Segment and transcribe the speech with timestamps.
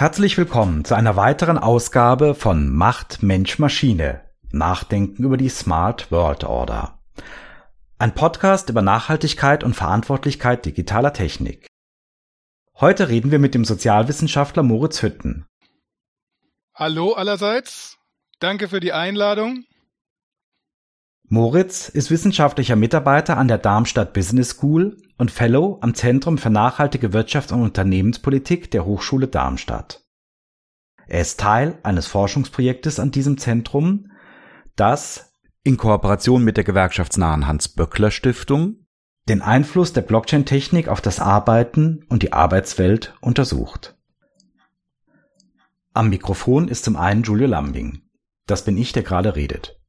[0.00, 4.22] Herzlich willkommen zu einer weiteren Ausgabe von Macht Mensch Maschine.
[4.50, 6.98] Nachdenken über die Smart World Order.
[7.98, 11.66] Ein Podcast über Nachhaltigkeit und Verantwortlichkeit digitaler Technik.
[12.76, 15.44] Heute reden wir mit dem Sozialwissenschaftler Moritz Hütten.
[16.74, 17.98] Hallo allerseits.
[18.38, 19.66] Danke für die Einladung.
[21.32, 27.10] Moritz ist wissenschaftlicher Mitarbeiter an der Darmstadt Business School und Fellow am Zentrum für nachhaltige
[27.12, 30.04] Wirtschafts- und Unternehmenspolitik der Hochschule Darmstadt.
[31.06, 34.10] Er ist Teil eines Forschungsprojektes an diesem Zentrum,
[34.74, 38.86] das in Kooperation mit der gewerkschaftsnahen Hans-Böckler-Stiftung
[39.28, 43.96] den Einfluss der Blockchain-Technik auf das Arbeiten und die Arbeitswelt untersucht.
[45.94, 48.02] Am Mikrofon ist zum einen Julio Lambing.
[48.46, 49.79] Das bin ich, der gerade redet.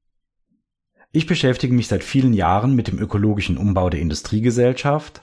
[1.13, 5.19] Ich beschäftige mich seit vielen Jahren mit dem ökologischen Umbau der Industriegesellschaft,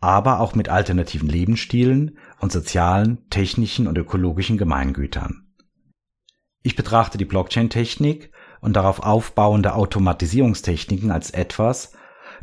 [0.00, 5.48] aber auch mit alternativen Lebensstilen und sozialen, technischen und ökologischen Gemeingütern.
[6.62, 8.30] Ich betrachte die Blockchain-Technik
[8.60, 11.94] und darauf aufbauende Automatisierungstechniken als etwas,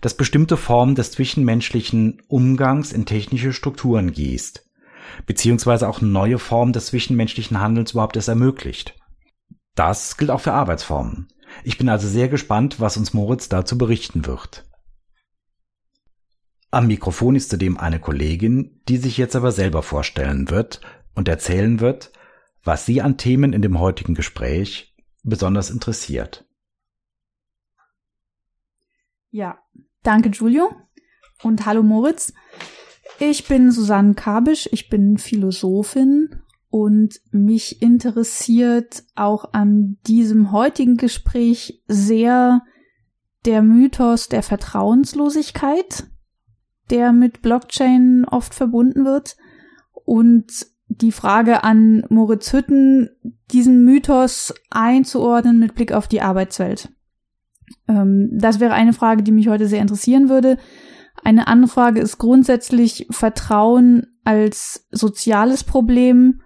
[0.01, 4.69] das bestimmte Formen des zwischenmenschlichen Umgangs in technische Strukturen gießt,
[5.25, 8.95] beziehungsweise auch neue Formen des zwischenmenschlichen Handelns überhaupt erst ermöglicht.
[9.75, 11.29] Das gilt auch für Arbeitsformen.
[11.63, 14.65] Ich bin also sehr gespannt, was uns Moritz dazu berichten wird.
[16.71, 20.81] Am Mikrofon ist zudem eine Kollegin, die sich jetzt aber selber vorstellen wird
[21.13, 22.11] und erzählen wird,
[22.63, 26.45] was sie an Themen in dem heutigen Gespräch besonders interessiert.
[29.29, 29.59] Ja,
[30.03, 30.69] danke Julio
[31.43, 32.33] und hallo Moritz.
[33.19, 36.41] Ich bin Susanne Kabisch, ich bin Philosophin
[36.75, 42.63] und mich interessiert auch an diesem heutigen Gespräch sehr
[43.45, 46.03] der Mythos der Vertrauenslosigkeit,
[46.89, 49.37] der mit Blockchain oft verbunden wird.
[50.03, 53.09] Und die Frage an Moritz Hütten,
[53.51, 56.89] diesen Mythos einzuordnen mit Blick auf die Arbeitswelt.
[57.87, 60.57] Ähm, das wäre eine Frage, die mich heute sehr interessieren würde.
[61.23, 66.41] Eine andere Frage ist grundsätzlich Vertrauen als soziales Problem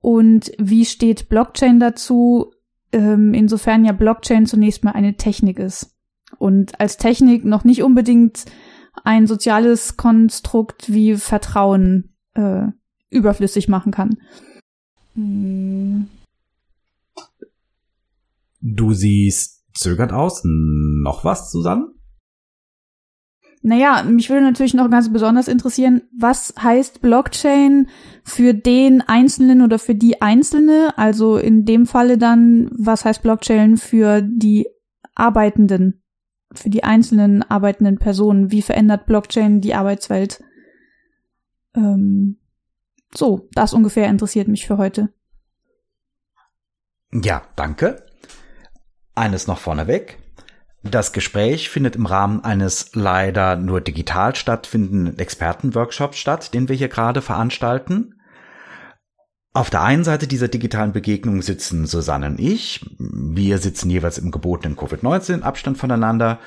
[0.00, 2.52] und wie steht Blockchain dazu,
[2.92, 5.94] ähm, insofern ja Blockchain zunächst mal eine Technik ist
[6.38, 8.46] und als Technik noch nicht unbedingt
[9.04, 12.66] ein soziales Konstrukt wie Vertrauen äh,
[13.10, 14.16] überflüssig machen kann.
[15.14, 16.08] Hm.
[18.60, 20.42] Du siehst zögert aus.
[20.44, 21.88] Noch was, Susanne?
[23.62, 27.88] Naja, mich würde natürlich noch ganz besonders interessieren, was heißt Blockchain
[28.24, 30.94] für den Einzelnen oder für die Einzelne?
[30.96, 34.66] Also in dem Falle dann, was heißt Blockchain für die
[35.14, 36.02] Arbeitenden,
[36.52, 38.50] für die einzelnen arbeitenden Personen?
[38.50, 40.42] Wie verändert Blockchain die Arbeitswelt?
[41.74, 42.38] Ähm,
[43.14, 45.12] so, das ungefähr interessiert mich für heute.
[47.12, 48.06] Ja, danke.
[49.14, 50.18] Eines noch vorneweg.
[50.82, 56.88] Das Gespräch findet im Rahmen eines leider nur digital stattfindenden Expertenworkshops statt, den wir hier
[56.88, 58.14] gerade veranstalten.
[59.52, 62.86] Auf der einen Seite dieser digitalen Begegnung sitzen Susanne und ich.
[62.98, 66.38] Wir sitzen jeweils im gebotenen Covid-19-Abstand voneinander.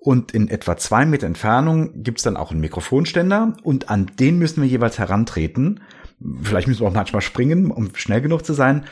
[0.00, 4.62] Und in etwa zwei Meter Entfernung gibt's dann auch einen Mikrofonständer und an den müssen
[4.62, 5.82] wir jeweils herantreten.
[6.42, 8.86] Vielleicht müssen wir auch manchmal springen, um schnell genug zu sein,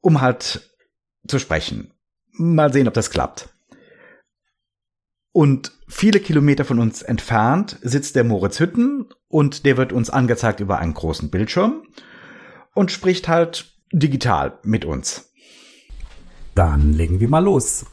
[0.00, 0.74] um halt
[1.26, 1.92] zu sprechen.
[2.32, 3.48] Mal sehen, ob das klappt.
[5.32, 10.60] Und viele Kilometer von uns entfernt sitzt der Moritz Hütten und der wird uns angezeigt
[10.60, 11.82] über einen großen Bildschirm
[12.74, 15.30] und spricht halt digital mit uns.
[16.54, 17.84] Dann legen wir mal los.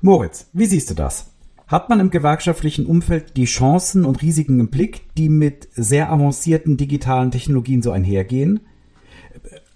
[0.00, 1.32] Moritz, wie siehst du das?
[1.66, 6.76] Hat man im gewerkschaftlichen Umfeld die Chancen und Risiken im Blick, die mit sehr avancierten
[6.76, 8.60] digitalen Technologien so einhergehen?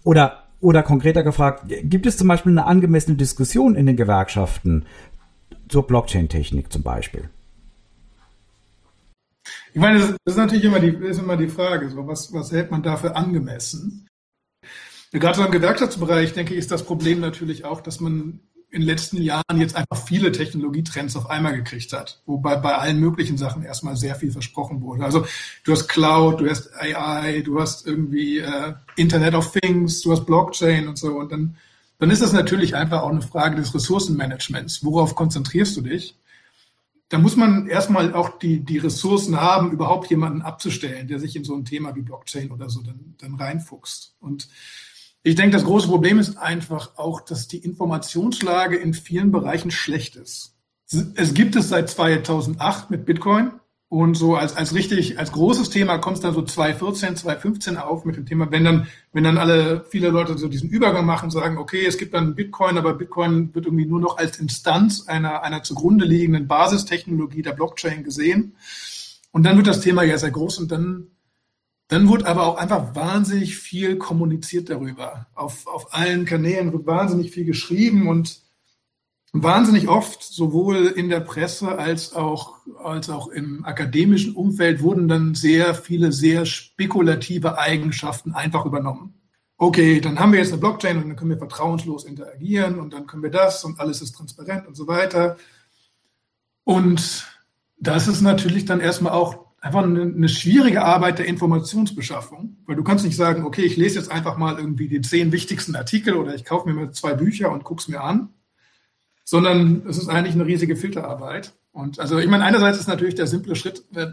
[0.05, 4.87] Oder, oder konkreter gefragt, gibt es zum Beispiel eine angemessene Diskussion in den Gewerkschaften
[5.73, 7.31] zur Blockchain-Technik zum Beispiel?
[9.75, 12.71] Ich meine, das ist natürlich immer die, ist immer die Frage, so was, was hält
[12.71, 14.07] man dafür angemessen?
[15.13, 18.41] Gerade so im Gewerkschaftsbereich, denke ich, ist das Problem natürlich auch, dass man
[18.71, 23.01] in den letzten Jahren jetzt einfach viele Technologietrends auf einmal gekriegt hat, wobei bei allen
[23.01, 25.05] möglichen Sachen erstmal sehr viel versprochen wurde.
[25.05, 25.27] Also
[25.65, 30.25] du hast Cloud, du hast AI, du hast irgendwie äh, Internet of Things, du hast
[30.25, 31.57] Blockchain und so und dann
[32.03, 34.85] dann ist das natürlich einfach auch eine Frage des Ressourcenmanagements.
[34.85, 36.19] Worauf konzentrierst du dich?
[37.09, 41.45] Da muss man erstmal auch die, die Ressourcen haben, überhaupt jemanden abzustellen, der sich in
[41.45, 44.17] so ein Thema wie Blockchain oder so dann, dann reinfuchst.
[44.19, 44.49] Und
[45.23, 50.17] ich denke, das große Problem ist einfach auch, dass die Informationslage in vielen Bereichen schlecht
[50.17, 50.57] ist.
[51.15, 53.53] Es gibt es seit 2008 mit Bitcoin
[53.93, 58.07] Und so als, als richtig, als großes Thema kommt es dann so 2014, 2015 auf
[58.07, 61.59] mit dem Thema, wenn dann, wenn dann alle, viele Leute so diesen Übergang machen, sagen,
[61.59, 65.63] okay, es gibt dann Bitcoin, aber Bitcoin wird irgendwie nur noch als Instanz einer, einer
[65.63, 68.57] zugrunde liegenden Basistechnologie der Blockchain gesehen.
[69.31, 71.09] Und dann wird das Thema ja sehr groß und dann,
[71.89, 75.27] dann wird aber auch einfach wahnsinnig viel kommuniziert darüber.
[75.35, 78.41] Auf, auf allen Kanälen wird wahnsinnig viel geschrieben und
[79.33, 85.35] wahnsinnig oft, sowohl in der Presse als auch, als auch im akademischen Umfeld, wurden dann
[85.35, 89.15] sehr viele sehr spekulative Eigenschaften einfach übernommen.
[89.57, 93.07] Okay, dann haben wir jetzt eine Blockchain und dann können wir vertrauenslos interagieren und dann
[93.07, 95.37] können wir das und alles ist transparent und so weiter.
[96.65, 97.27] Und
[97.79, 103.05] das ist natürlich dann erstmal auch einfach eine, schwierige Arbeit der Informationsbeschaffung, weil du kannst
[103.05, 106.45] nicht sagen, okay, ich lese jetzt einfach mal irgendwie die zehn wichtigsten Artikel oder ich
[106.45, 108.31] kaufe mir mal zwei Bücher und guck's mir an,
[109.25, 111.55] sondern es ist eigentlich eine riesige Filterarbeit.
[111.73, 114.09] Und also ich meine, einerseits ist natürlich der simple Schritt, äh,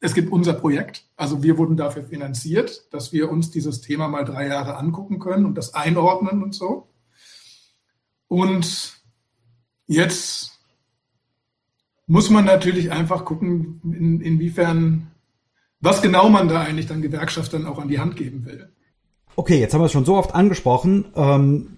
[0.00, 4.24] es gibt unser Projekt, also wir wurden dafür finanziert, dass wir uns dieses Thema mal
[4.24, 6.88] drei Jahre angucken können und das einordnen und so.
[8.28, 9.00] Und
[9.86, 10.52] jetzt
[12.06, 15.10] muss man natürlich einfach gucken, in, inwiefern,
[15.80, 18.72] was genau man da eigentlich dann Gewerkschaftern auch an die Hand geben will.
[19.34, 21.06] Okay, jetzt haben wir es schon so oft angesprochen.
[21.14, 21.76] Ähm,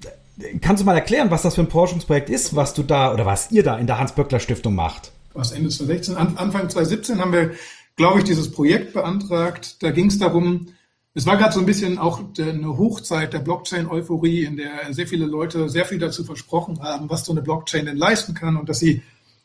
[0.60, 3.50] kannst du mal erklären, was das für ein Forschungsprojekt ist, was du da oder was
[3.50, 5.12] ihr da in der Hans-Böckler-Stiftung macht?
[5.34, 7.52] Was Ende 2016, Anfang 2017 haben wir,
[7.96, 9.82] glaube ich, dieses Projekt beantragt.
[9.82, 10.68] Da ging es darum,
[11.14, 15.26] es war gerade so ein bisschen auch eine Hochzeit der Blockchain-Euphorie, in der sehr viele
[15.26, 18.78] Leute sehr viel dazu versprochen haben, was so eine Blockchain denn leisten kann und dass
[18.78, 19.02] sie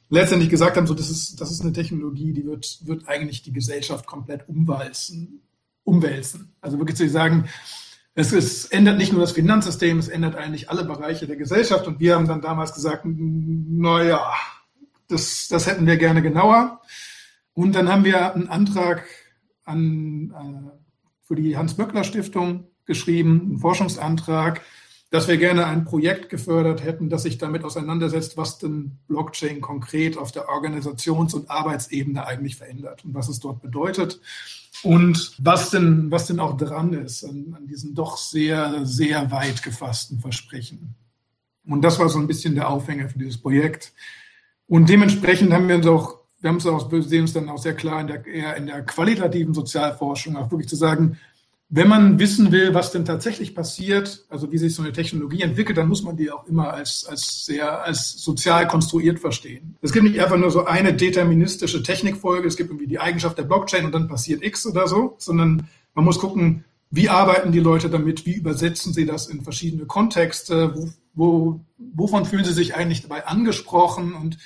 [0.09, 3.53] letztendlich gesagt haben, so das ist, das ist eine Technologie, die wird, wird eigentlich die
[3.53, 5.41] Gesellschaft komplett umwälzen.
[5.83, 6.53] umwälzen.
[6.61, 7.45] Also wirklich zu sagen,
[8.15, 11.85] es, es ändert nicht nur das Finanzsystem, es ändert eigentlich alle Bereiche der Gesellschaft.
[11.85, 14.33] Und wir haben dann damals gesagt, naja,
[15.09, 16.81] das, das hätten wir gerne genauer.
[17.53, 19.05] Und dann haben wir einen Antrag
[19.65, 24.61] an, äh, für die Hans-Böckler-Stiftung geschrieben, einen Forschungsantrag,
[25.11, 30.17] dass wir gerne ein Projekt gefördert hätten, das sich damit auseinandersetzt, was denn Blockchain konkret
[30.17, 34.21] auf der Organisations- und Arbeitsebene eigentlich verändert und was es dort bedeutet
[34.85, 39.63] und was denn, was denn auch dran ist an, an diesen doch sehr, sehr weit
[39.63, 40.93] gefassten Versprechen.
[41.65, 43.93] Und das war so ein bisschen der Aufhänger für dieses Projekt.
[44.67, 47.73] Und dementsprechend haben wir uns auch, wir haben es auch, sehen uns dann auch sehr
[47.73, 51.17] klar in der, eher in der qualitativen Sozialforschung auch wirklich zu sagen,
[51.69, 55.77] wenn man wissen will, was denn tatsächlich passiert, also wie sich so eine Technologie entwickelt,
[55.77, 59.75] dann muss man die auch immer als, als sehr, als sozial konstruiert verstehen.
[59.81, 63.43] Es gibt nicht einfach nur so eine deterministische Technikfolge, es gibt irgendwie die Eigenschaft der
[63.43, 67.89] Blockchain und dann passiert X oder so, sondern man muss gucken, wie arbeiten die Leute
[67.89, 73.01] damit, wie übersetzen sie das in verschiedene Kontexte, wo, wo, wovon fühlen sie sich eigentlich
[73.01, 74.37] dabei angesprochen und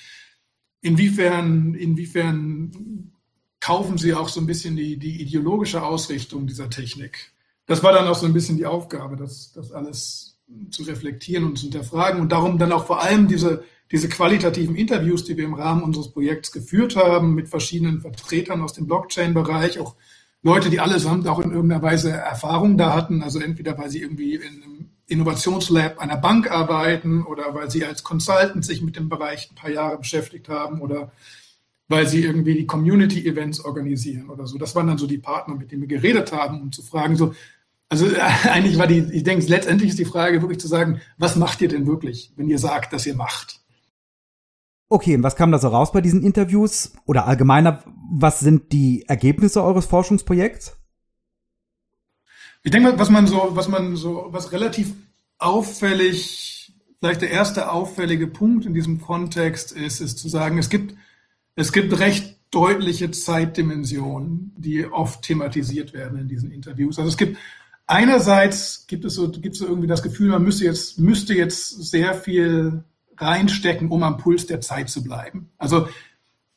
[0.81, 3.11] inwiefern, inwiefern
[3.59, 7.33] kaufen sie auch so ein bisschen die, die ideologische Ausrichtung dieser Technik.
[7.65, 10.37] Das war dann auch so ein bisschen die Aufgabe, das, das alles
[10.71, 15.23] zu reflektieren und zu hinterfragen und darum dann auch vor allem diese, diese qualitativen Interviews,
[15.23, 19.95] die wir im Rahmen unseres Projekts geführt haben, mit verschiedenen Vertretern aus dem Blockchain-Bereich, auch
[20.41, 24.35] Leute, die allesamt auch in irgendeiner Weise Erfahrung da hatten, also entweder weil sie irgendwie
[24.35, 29.49] in einem Innovationslab einer Bank arbeiten oder weil sie als Consultant sich mit dem Bereich
[29.51, 31.11] ein paar Jahre beschäftigt haben oder
[31.89, 34.57] weil sie irgendwie die Community-Events organisieren oder so.
[34.57, 37.33] Das waren dann so die Partner, mit denen wir geredet haben, um zu fragen, so,
[37.89, 41.35] also äh, eigentlich war die, ich denke, letztendlich ist die Frage wirklich zu sagen, was
[41.35, 43.59] macht ihr denn wirklich, wenn ihr sagt, dass ihr macht?
[44.87, 46.93] Okay, und was kam da so raus bei diesen Interviews?
[47.05, 50.77] Oder allgemeiner, was sind die Ergebnisse eures Forschungsprojekts?
[52.63, 54.93] Ich denke, was man so, was man so, was relativ
[55.37, 60.95] auffällig, vielleicht der erste auffällige Punkt in diesem Kontext ist, ist zu sagen, es gibt
[61.59, 66.97] es gibt recht deutliche Zeitdimensionen, die oft thematisiert werden in diesen Interviews.
[66.97, 67.37] Also es gibt
[67.85, 71.69] einerseits gibt es so, gibt es so irgendwie das Gefühl, man müsste jetzt, müsste jetzt
[71.83, 72.83] sehr viel
[73.17, 75.49] reinstecken, um am Puls der Zeit zu bleiben.
[75.57, 75.89] Also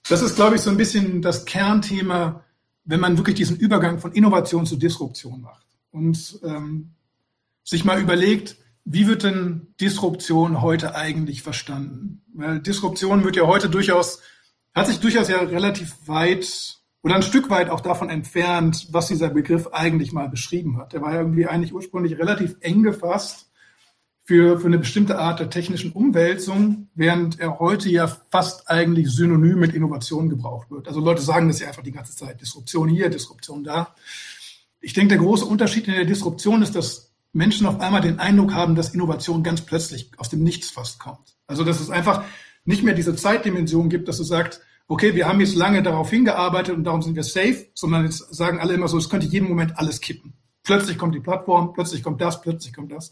[0.08, 2.44] das ist, glaube ich, so ein bisschen das Kernthema,
[2.84, 6.90] wenn man wirklich diesen Übergang von Innovation zu Disruption macht und ähm,
[7.64, 12.22] sich mal überlegt, wie wird denn Disruption heute eigentlich verstanden?
[12.34, 14.20] Weil Disruption wird ja heute durchaus
[14.74, 19.28] hat sich durchaus ja relativ weit oder ein Stück weit auch davon entfernt, was dieser
[19.28, 20.92] Begriff eigentlich mal beschrieben hat.
[20.92, 23.50] Der war ja irgendwie eigentlich ursprünglich relativ eng gefasst
[24.24, 29.58] für, für eine bestimmte Art der technischen Umwälzung, während er heute ja fast eigentlich synonym
[29.58, 30.86] mit Innovation gebraucht wird.
[30.86, 33.94] Also Leute sagen das ja einfach die ganze Zeit, Disruption hier, Disruption da.
[34.80, 38.54] Ich denke, der große Unterschied in der Disruption ist, dass Menschen auf einmal den Eindruck
[38.54, 41.36] haben, dass Innovation ganz plötzlich aus dem Nichts fast kommt.
[41.48, 42.24] Also dass es einfach
[42.64, 46.76] nicht mehr diese Zeitdimension gibt, dass du sagst, okay, wir haben jetzt lange darauf hingearbeitet
[46.76, 49.78] und darum sind wir safe, sondern jetzt sagen alle immer so, es könnte jeden Moment
[49.78, 50.34] alles kippen.
[50.62, 53.10] Plötzlich kommt die Plattform, plötzlich kommt das, plötzlich kommt das.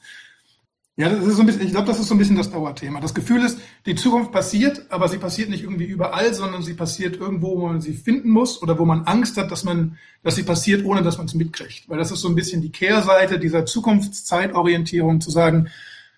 [0.96, 3.00] Ja, das ist so ein bisschen, ich glaube, das ist so ein bisschen das Dauerthema.
[3.00, 7.16] Das Gefühl ist, die Zukunft passiert, aber sie passiert nicht irgendwie überall, sondern sie passiert
[7.16, 10.42] irgendwo, wo man sie finden muss oder wo man Angst hat, dass man, dass sie
[10.42, 11.88] passiert, ohne dass man es mitkriegt.
[11.88, 15.70] Weil das ist so ein bisschen die Kehrseite dieser Zukunftszeitorientierung, zu sagen,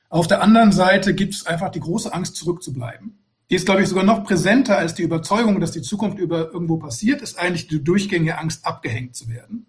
[0.09, 3.22] auf der anderen Seite gibt es einfach die große Angst, zurückzubleiben.
[3.51, 6.79] Die ist, glaube ich, sogar noch präsenter als die Überzeugung, dass die Zukunft über irgendwo
[6.79, 9.67] passiert, ist eigentlich die durchgängige Angst, abgehängt zu werden.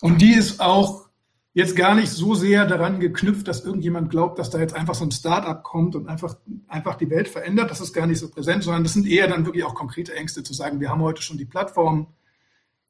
[0.00, 1.08] Und die ist auch
[1.54, 5.04] jetzt gar nicht so sehr daran geknüpft, dass irgendjemand glaubt, dass da jetzt einfach so
[5.04, 7.70] ein Start-up kommt und einfach, einfach die Welt verändert.
[7.70, 10.42] Das ist gar nicht so präsent, sondern das sind eher dann wirklich auch konkrete Ängste
[10.42, 12.08] zu sagen, wir haben heute schon die Plattform.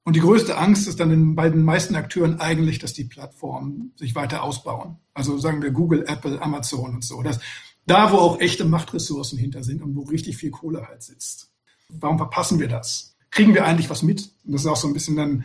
[0.02, 4.14] Und die größte Angst ist dann bei den meisten Akteuren eigentlich, dass die Plattformen sich
[4.14, 4.96] weiter ausbauen.
[5.12, 7.22] Also sagen wir Google, Apple, Amazon und so.
[7.22, 7.40] Das,
[7.86, 11.52] da, wo auch echte Machtressourcen hinter sind und wo richtig viel Kohle halt sitzt.
[11.88, 13.16] Warum verpassen wir das?
[13.30, 14.30] Kriegen wir eigentlich was mit?
[14.44, 15.44] Und das ist auch so ein bisschen dann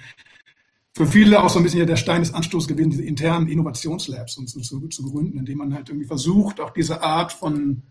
[0.94, 4.50] für viele auch so ein bisschen der Stein des Anstoßes gewesen, diese internen Innovationslabs und
[4.50, 7.84] zu, zu, zu gründen, indem man halt irgendwie versucht, auch diese Art von,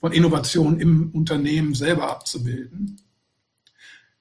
[0.00, 3.00] von Innovation im Unternehmen selber abzubilden.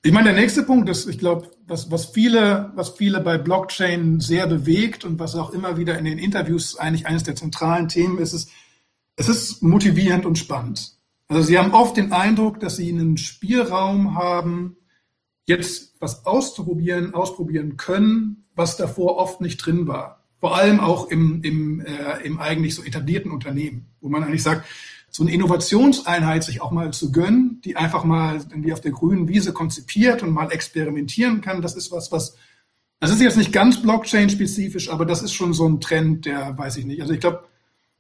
[0.06, 4.20] Ich meine, der nächste Punkt ist, ich glaube, was, was viele, was viele bei Blockchain
[4.20, 8.18] sehr bewegt und was auch immer wieder in den Interviews eigentlich eines der zentralen Themen
[8.18, 8.50] ist, ist,
[9.16, 10.98] es ist motivierend und spannend.
[11.28, 14.78] Also sie haben oft den Eindruck, dass sie einen Spielraum haben,
[15.46, 20.24] jetzt was auszuprobieren, ausprobieren können, was davor oft nicht drin war.
[20.40, 24.66] Vor allem auch im, im, äh, im eigentlich so etablierten Unternehmen, wo man eigentlich sagt,
[25.10, 29.28] so eine Innovationseinheit sich auch mal zu gönnen, die einfach mal irgendwie auf der grünen
[29.28, 32.36] Wiese konzipiert und mal experimentieren kann, das ist was, was,
[33.00, 36.78] das ist jetzt nicht ganz Blockchain-spezifisch, aber das ist schon so ein Trend, der weiß
[36.78, 37.02] ich nicht.
[37.02, 37.44] Also ich glaube,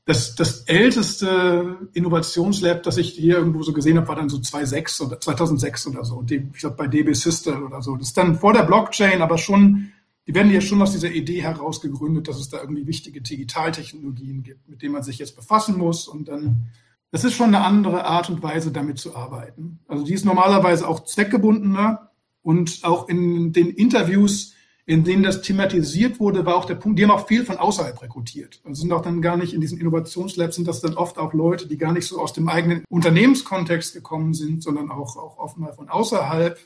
[0.05, 5.01] das, das älteste Innovationslab, das ich hier irgendwo so gesehen habe, war dann so 2006
[5.01, 6.22] oder 2006 oder so.
[6.22, 7.95] Die, ich glaube bei DB System oder so.
[7.95, 9.91] Das ist dann vor der Blockchain, aber schon,
[10.27, 14.43] die werden ja schon aus dieser Idee heraus gegründet, dass es da irgendwie wichtige Digitaltechnologien
[14.43, 16.69] gibt, mit denen man sich jetzt befassen muss und dann
[17.13, 19.77] das ist schon eine andere Art und Weise, damit zu arbeiten.
[19.88, 22.10] Also die ist normalerweise auch zweckgebundener
[22.41, 27.03] und auch in den Interviews in denen das thematisiert wurde, war auch der Punkt, die
[27.03, 28.61] haben auch viel von außerhalb rekrutiert.
[28.65, 31.67] Also sind auch dann gar nicht in diesen Innovationslabs, sind das dann oft auch Leute,
[31.67, 35.73] die gar nicht so aus dem eigenen Unternehmenskontext gekommen sind, sondern auch, auch oft mal
[35.73, 36.59] von außerhalb.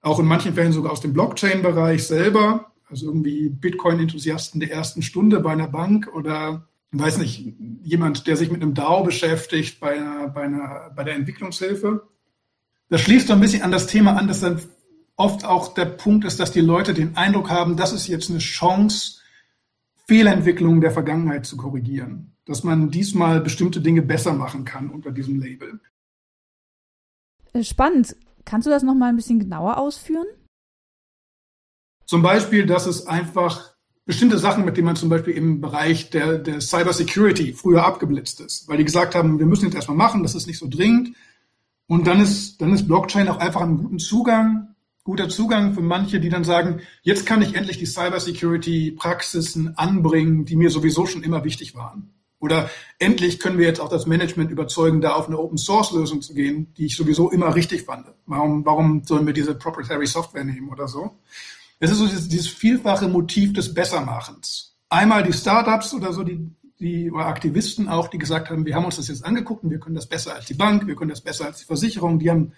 [0.00, 2.72] Auch in manchen Fällen sogar aus dem Blockchain-Bereich selber.
[2.88, 8.50] Also irgendwie Bitcoin-Enthusiasten der ersten Stunde bei einer Bank oder weiß nicht, jemand, der sich
[8.50, 12.06] mit einem DAO beschäftigt bei, einer, bei, einer, bei der Entwicklungshilfe.
[12.88, 14.60] Das schließt so ein bisschen an das Thema an, dass dann
[15.16, 18.38] oft auch der Punkt ist, dass die Leute den Eindruck haben, das ist jetzt eine
[18.38, 19.20] Chance,
[20.06, 22.32] Fehlentwicklungen der Vergangenheit zu korrigieren.
[22.44, 25.80] Dass man diesmal bestimmte Dinge besser machen kann unter diesem Label.
[27.52, 28.16] Äh, spannend.
[28.44, 30.26] Kannst du das noch mal ein bisschen genauer ausführen?
[32.04, 36.36] Zum Beispiel, dass es einfach bestimmte Sachen, mit denen man zum Beispiel im Bereich der,
[36.36, 40.34] der Cybersecurity früher abgeblitzt ist, weil die gesagt haben, wir müssen jetzt erstmal machen, das
[40.34, 41.16] ist nicht so dringend.
[41.86, 44.73] Und dann ist, dann ist Blockchain auch einfach einen guten Zugang
[45.04, 50.56] guter Zugang für manche, die dann sagen, jetzt kann ich endlich die Cybersecurity-Praxisen anbringen, die
[50.56, 52.10] mir sowieso schon immer wichtig waren.
[52.40, 56.72] Oder endlich können wir jetzt auch das Management überzeugen, da auf eine Open-Source-Lösung zu gehen,
[56.76, 58.06] die ich sowieso immer richtig fand.
[58.26, 61.18] Warum, warum sollen wir diese Proprietary Software nehmen oder so?
[61.80, 64.76] Es ist so dieses, dieses vielfache Motiv des Bessermachens.
[64.88, 68.84] Einmal die Startups oder so, die, die oder Aktivisten auch, die gesagt haben, wir haben
[68.84, 71.20] uns das jetzt angeguckt und wir können das besser als die Bank, wir können das
[71.20, 72.18] besser als die Versicherung.
[72.18, 72.52] Die haben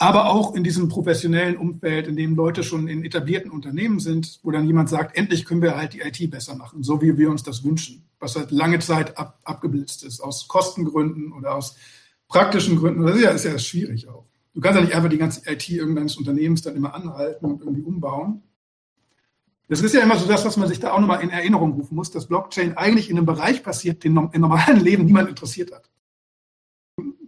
[0.00, 4.50] aber auch in diesem professionellen Umfeld, in dem Leute schon in etablierten Unternehmen sind, wo
[4.50, 7.42] dann jemand sagt, endlich können wir halt die IT besser machen, so wie wir uns
[7.42, 11.76] das wünschen, was halt lange Zeit ab, abgeblitzt ist, aus Kostengründen oder aus
[12.28, 13.02] praktischen Gründen.
[13.02, 14.24] Das ist ja, ist ja schwierig auch.
[14.54, 17.82] Du kannst ja nicht einfach die ganze IT irgendeines Unternehmens dann immer anhalten und irgendwie
[17.82, 18.42] umbauen.
[19.68, 21.94] Das ist ja immer so das, was man sich da auch nochmal in Erinnerung rufen
[21.94, 25.90] muss, dass Blockchain eigentlich in einem Bereich passiert, den im normalen Leben niemand interessiert hat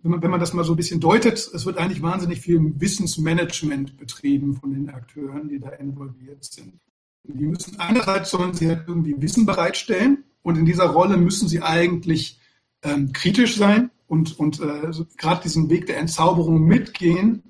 [0.03, 2.61] wenn man, wenn man das mal so ein bisschen deutet, es wird eigentlich wahnsinnig viel
[2.81, 6.81] Wissensmanagement betrieben von den Akteuren, die da involviert sind.
[7.25, 11.63] Die müssen einerseits sollen sie halt irgendwie Wissen bereitstellen und in dieser Rolle müssen sie
[11.63, 12.41] eigentlich
[12.83, 17.45] ähm, kritisch sein und, und äh, gerade diesen Weg der Entzauberung mitgehen.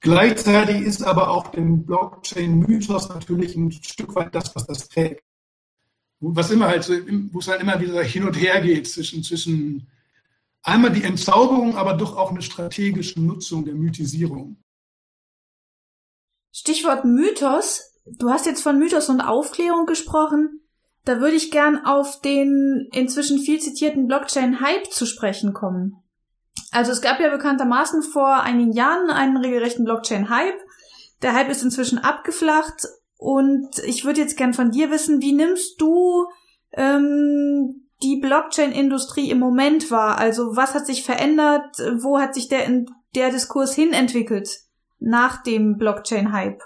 [0.00, 5.22] Gleichzeitig ist aber auch den Blockchain-Mythos natürlich ein Stück weit das, was das trägt.
[6.20, 6.94] Was immer halt so,
[7.32, 9.86] wo es halt immer wieder hin und her geht zwischen, zwischen
[10.62, 14.62] Einmal die Entzauberung, aber doch auch eine strategische Nutzung der Mythisierung.
[16.52, 17.82] Stichwort Mythos.
[18.04, 20.60] Du hast jetzt von Mythos und Aufklärung gesprochen.
[21.04, 25.96] Da würde ich gern auf den inzwischen viel zitierten Blockchain-Hype zu sprechen kommen.
[26.70, 30.58] Also es gab ja bekanntermaßen vor einigen Jahren einen regelrechten Blockchain-Hype.
[31.22, 32.86] Der Hype ist inzwischen abgeflacht
[33.16, 36.26] und ich würde jetzt gern von dir wissen, wie nimmst du
[36.72, 40.18] ähm, die Blockchain-Industrie im Moment wahr?
[40.18, 41.76] Also was hat sich verändert?
[41.98, 44.60] Wo hat sich der, der Diskurs hinentwickelt
[44.98, 46.62] nach dem Blockchain-Hype?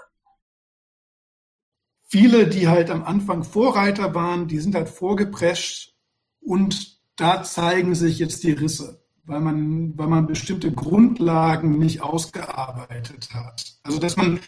[2.07, 5.95] Viele, die halt am Anfang Vorreiter waren, die sind halt vorgeprescht
[6.39, 13.29] und da zeigen sich jetzt die Risse weil man, weil man bestimmte Grundlagen nicht ausgearbeitet
[13.33, 13.77] hat.
[13.83, 14.39] Also dass man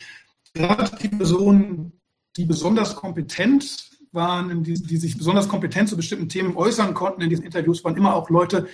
[0.54, 2.00] gerade die Personen,
[2.36, 7.30] die besonders kompetent waren, die, die sich besonders kompetent zu bestimmten Themen äußern konnten in
[7.30, 8.68] diesen Interviews, waren immer auch Leute,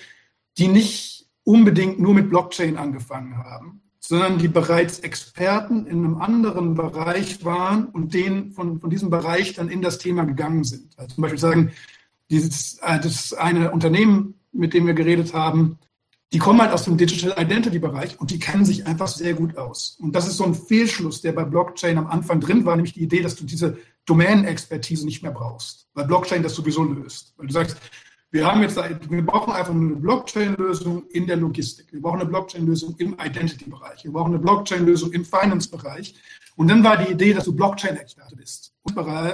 [0.58, 6.76] die nicht unbedingt nur mit Blockchain angefangen haben, sondern die bereits Experten in einem anderen
[6.76, 10.98] Bereich waren und den von, von diesem Bereich dann in das Thema gegangen sind.
[10.98, 11.72] Also zum Beispiel sagen,
[12.30, 15.80] dieses, äh, das eine Unternehmen, mit dem wir geredet haben,
[16.34, 19.56] die kommen halt aus dem Digital Identity Bereich und die kennen sich einfach sehr gut
[19.56, 19.98] aus.
[20.02, 23.04] Und das ist so ein Fehlschluss, der bei Blockchain am Anfang drin war, nämlich die
[23.04, 27.34] Idee, dass du diese Domänenexpertise nicht mehr brauchst, weil Blockchain das sowieso löst.
[27.38, 27.78] Weil du sagst,
[28.32, 31.94] wir haben jetzt, wir brauchen einfach eine Blockchain-Lösung in der Logistik.
[31.94, 34.04] Wir brauchen eine Blockchain-Lösung im Identity-Bereich.
[34.04, 36.16] Wir brauchen eine Blockchain-Lösung im Finance-Bereich.
[36.56, 38.74] Und dann war die Idee, dass du Blockchain-Experte bist.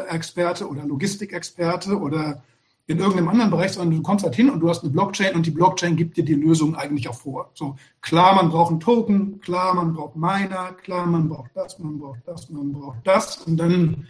[0.09, 2.43] Experte oder Logistikexperte oder
[2.89, 5.45] in irgendeinem anderen Bereich, sondern du kommst halt hin und du hast eine Blockchain und
[5.45, 7.51] die Blockchain gibt dir die Lösung eigentlich auch vor.
[7.53, 11.99] So, klar, man braucht einen Token, klar, man braucht Miner, klar, man braucht das, man
[11.99, 14.07] braucht das, man braucht das und dann,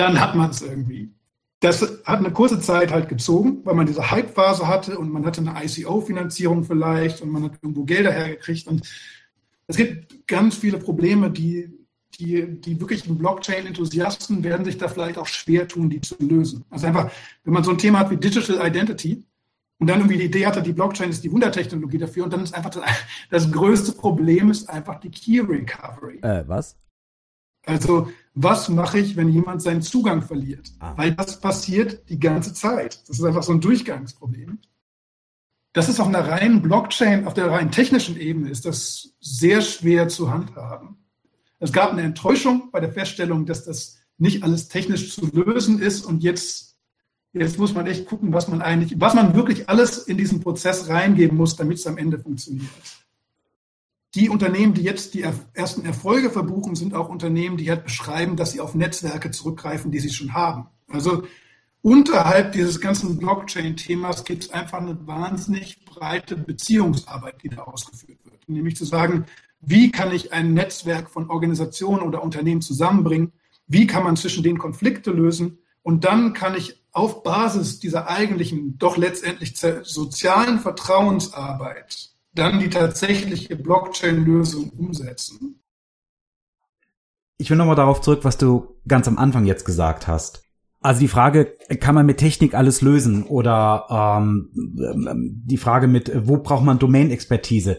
[0.00, 1.12] dann hat man es irgendwie.
[1.60, 5.42] Das hat eine kurze Zeit halt gezogen, weil man diese Hype-Phase hatte und man hatte
[5.42, 8.88] eine ICO-Finanzierung vielleicht und man hat irgendwo Gelder hergekriegt und
[9.66, 11.70] es gibt ganz viele Probleme, die
[12.18, 16.64] die, die wirklichen Blockchain-Enthusiasten werden sich da vielleicht auch schwer tun, die zu lösen.
[16.68, 17.10] Also einfach,
[17.44, 19.24] wenn man so ein Thema hat wie Digital Identity
[19.78, 22.54] und dann irgendwie die Idee hatte, die Blockchain ist die Wundertechnologie dafür und dann ist
[22.54, 22.84] einfach das,
[23.30, 26.18] das größte Problem ist einfach die Key Recovery.
[26.22, 26.76] Äh, was?
[27.64, 30.72] Also, was mache ich, wenn jemand seinen Zugang verliert?
[30.78, 30.96] Ah.
[30.96, 33.02] Weil das passiert die ganze Zeit.
[33.08, 34.58] Das ist einfach so ein Durchgangsproblem.
[35.72, 40.08] Das ist auf einer reinen Blockchain, auf der rein technischen Ebene ist das sehr schwer
[40.08, 40.96] zu handhaben.
[41.60, 46.04] Es gab eine Enttäuschung bei der Feststellung, dass das nicht alles technisch zu lösen ist
[46.04, 46.76] und jetzt,
[47.32, 50.88] jetzt muss man echt gucken, was man eigentlich, was man wirklich alles in diesen Prozess
[50.88, 52.68] reingeben muss, damit es am Ende funktioniert.
[54.16, 58.52] Die Unternehmen, die jetzt die ersten Erfolge verbuchen, sind auch Unternehmen, die halt beschreiben, dass
[58.52, 60.66] sie auf Netzwerke zurückgreifen, die sie schon haben.
[60.88, 61.22] Also
[61.82, 68.48] unterhalb dieses ganzen Blockchain-Themas gibt es einfach eine wahnsinnig breite Beziehungsarbeit, die da ausgeführt wird.
[68.48, 69.26] Nämlich zu sagen,
[69.60, 73.32] wie kann ich ein Netzwerk von Organisationen oder Unternehmen zusammenbringen?
[73.68, 75.58] Wie kann man zwischen den Konflikte lösen?
[75.82, 83.56] Und dann kann ich auf Basis dieser eigentlichen, doch letztendlich sozialen Vertrauensarbeit dann die tatsächliche
[83.56, 85.62] Blockchain-Lösung umsetzen.
[87.38, 90.44] Ich will nochmal darauf zurück, was du ganz am Anfang jetzt gesagt hast.
[90.80, 93.24] Also die Frage, kann man mit Technik alles lösen?
[93.24, 94.50] Oder ähm,
[95.46, 97.78] die Frage mit, wo braucht man Domain-Expertise?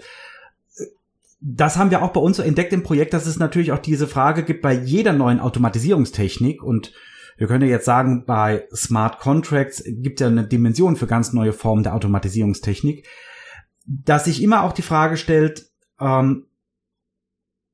[1.41, 4.07] das haben wir auch bei uns so entdeckt im Projekt, dass es natürlich auch diese
[4.07, 6.93] Frage gibt bei jeder neuen Automatisierungstechnik und
[7.37, 11.33] wir können ja jetzt sagen, bei Smart Contracts gibt es ja eine Dimension für ganz
[11.33, 13.07] neue Formen der Automatisierungstechnik,
[13.85, 16.47] dass sich immer auch die Frage stellt, ähm,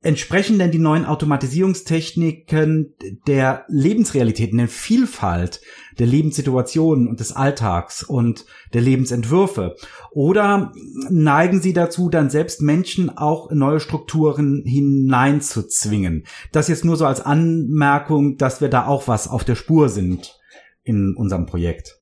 [0.02, 2.94] entsprechen denn die neuen Automatisierungstechniken
[3.26, 5.60] der Lebensrealitäten, der Vielfalt
[5.98, 9.76] der Lebenssituationen und des Alltags und der Lebensentwürfe?
[10.12, 10.72] Oder
[11.10, 16.26] neigen sie dazu, dann selbst Menschen auch in neue Strukturen hineinzuzwingen?
[16.52, 20.40] Das jetzt nur so als Anmerkung, dass wir da auch was auf der Spur sind
[20.84, 21.97] in unserem Projekt.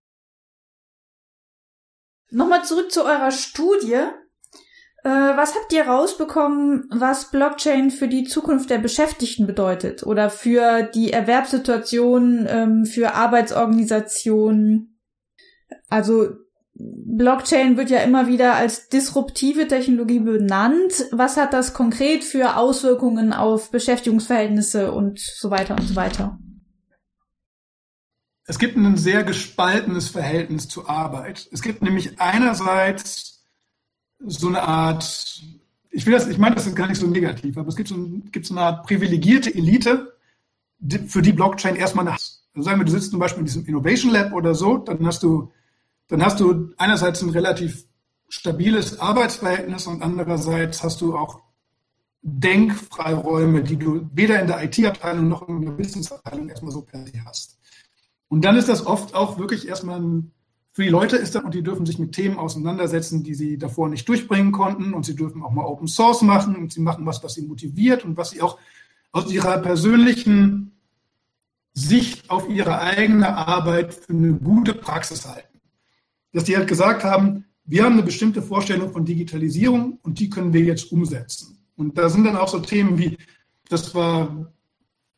[2.35, 3.93] Nochmal zurück zu eurer Studie.
[3.93, 10.83] Äh, was habt ihr rausbekommen, was Blockchain für die Zukunft der Beschäftigten bedeutet oder für
[10.83, 14.99] die Erwerbssituation, ähm, für Arbeitsorganisationen?
[15.89, 16.27] Also
[16.73, 21.05] Blockchain wird ja immer wieder als disruptive Technologie benannt.
[21.13, 26.37] Was hat das konkret für Auswirkungen auf Beschäftigungsverhältnisse und so weiter und so weiter?
[28.47, 31.47] Es gibt ein sehr gespaltenes Verhältnis zur Arbeit.
[31.51, 33.43] Es gibt nämlich einerseits
[34.19, 35.41] so eine Art,
[35.89, 37.95] ich will das, ich meine das ist gar nicht so negativ, aber es gibt so,
[38.31, 40.13] gibt so eine Art privilegierte Elite,
[41.07, 44.11] für die Blockchain erstmal eine, also sagen wir, du sitzt zum Beispiel in diesem Innovation
[44.11, 45.51] Lab oder so, dann hast du,
[46.07, 47.85] dann hast du einerseits ein relativ
[48.29, 51.41] stabiles Arbeitsverhältnis und andererseits hast du auch
[52.21, 57.13] Denkfreiräume, die du weder in der IT-Abteilung noch in der Business-Abteilung erstmal so per se
[57.23, 57.57] hast.
[58.27, 60.31] Und dann ist das oft auch wirklich erstmal ein
[60.75, 63.87] für die Leute ist das, und die dürfen sich mit Themen auseinandersetzen, die sie davor
[63.87, 64.93] nicht durchbringen konnten.
[64.93, 68.03] Und sie dürfen auch mal Open Source machen und sie machen was, was sie motiviert
[68.03, 68.59] und was sie auch
[69.13, 70.73] aus ihrer persönlichen
[71.73, 75.61] Sicht auf ihre eigene Arbeit für eine gute Praxis halten.
[76.33, 80.51] Dass die halt gesagt haben, wir haben eine bestimmte Vorstellung von Digitalisierung und die können
[80.51, 81.57] wir jetzt umsetzen.
[81.77, 83.17] Und da sind dann auch so Themen wie,
[83.69, 84.51] das war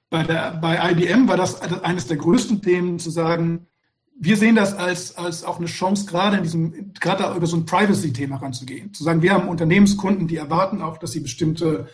[0.10, 3.68] bei, der, bei IBM war das eines der größten Themen zu sagen,
[4.20, 7.66] wir sehen das als, als auch eine Chance, gerade in diesem, gerade über so ein
[7.66, 8.94] Privacy-Thema ranzugehen.
[8.94, 11.88] Zu sagen, wir haben Unternehmenskunden, die erwarten auch, dass sie bestimmte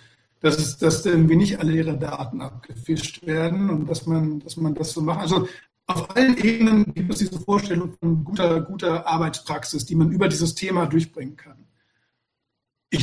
[0.43, 4.75] dass, es, dass irgendwie nicht alle ihre Daten abgefischt werden und dass man, dass man
[4.75, 5.21] das so macht.
[5.21, 5.47] Also
[5.87, 10.53] auf allen Ebenen gibt es diese Vorstellung von guter, guter Arbeitspraxis, die man über dieses
[10.53, 11.62] Thema durchbringen kann.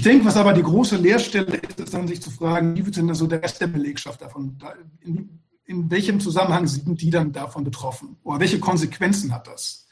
[0.00, 2.96] Ich denke, was aber die große Leerstelle ist, ist dann sich zu fragen, wie wird
[2.96, 4.56] denn so der Rest der Belegschaft davon,
[5.02, 8.16] in, in welchem Zusammenhang sind die dann davon betroffen?
[8.22, 9.86] Oder welche Konsequenzen hat das?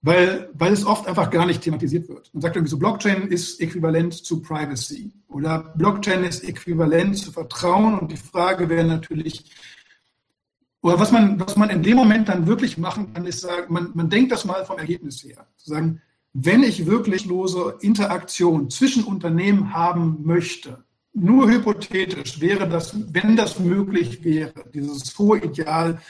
[0.00, 2.32] weil, weil es oft einfach gar nicht thematisiert wird.
[2.32, 7.98] Man sagt irgendwie so, Blockchain ist äquivalent zu Privacy oder Blockchain ist äquivalent zu Vertrauen
[7.98, 9.50] und die Frage wäre natürlich,
[10.82, 13.90] oder was man, was man in dem Moment dann wirklich machen kann, ist sagen, man,
[13.94, 15.48] man denkt das mal vom Ergebnis her.
[15.56, 16.00] Zu sagen,
[16.32, 23.58] wenn ich wirklich lose Interaktion zwischen Unternehmen haben möchte, nur hypothetisch wäre das, wenn das
[23.58, 26.00] möglich wäre, dieses hohe Ideal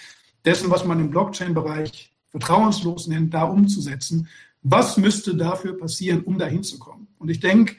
[0.44, 4.28] dessen, was man im Blockchain-Bereich vertrauenslos nennt, da umzusetzen.
[4.62, 7.08] Was müsste dafür passieren, um dahin zu kommen?
[7.18, 7.76] Und ich denke,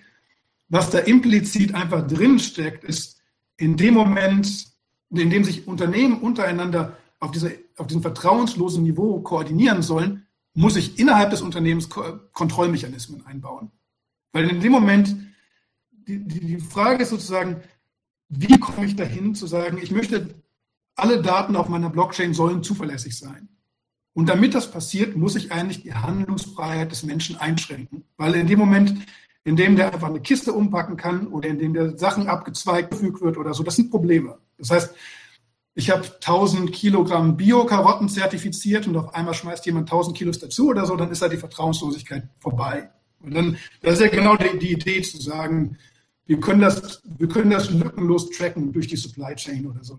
[0.67, 3.21] was da implizit einfach drinsteckt, ist
[3.57, 4.67] in dem Moment,
[5.09, 10.99] in dem sich Unternehmen untereinander auf, diese, auf diesem vertrauenslosen Niveau koordinieren sollen, muss ich
[10.99, 13.71] innerhalb des Unternehmens Kontrollmechanismen einbauen.
[14.31, 15.15] Weil in dem Moment,
[15.91, 17.61] die, die Frage ist sozusagen,
[18.29, 20.33] wie komme ich dahin zu sagen, ich möchte,
[20.95, 23.49] alle Daten auf meiner Blockchain sollen zuverlässig sein.
[24.13, 28.03] Und damit das passiert, muss ich eigentlich die Handlungsfreiheit des Menschen einschränken.
[28.17, 28.93] Weil in dem Moment,
[29.43, 33.21] in dem der einfach eine Kiste umpacken kann oder in dem der Sachen abgezweigt gefügt
[33.21, 34.37] wird oder so, das sind Probleme.
[34.59, 34.93] Das heißt,
[35.75, 40.85] ich habe 1000 Kilogramm Bio-Karotten zertifiziert und auf einmal schmeißt jemand 1000 Kilos dazu oder
[40.85, 42.89] so, dann ist da die Vertrauenslosigkeit vorbei.
[43.21, 45.77] Und dann, das ist ja genau die, die Idee zu sagen,
[46.25, 49.97] wir können das, wir können das lückenlos tracken durch die Supply Chain oder so.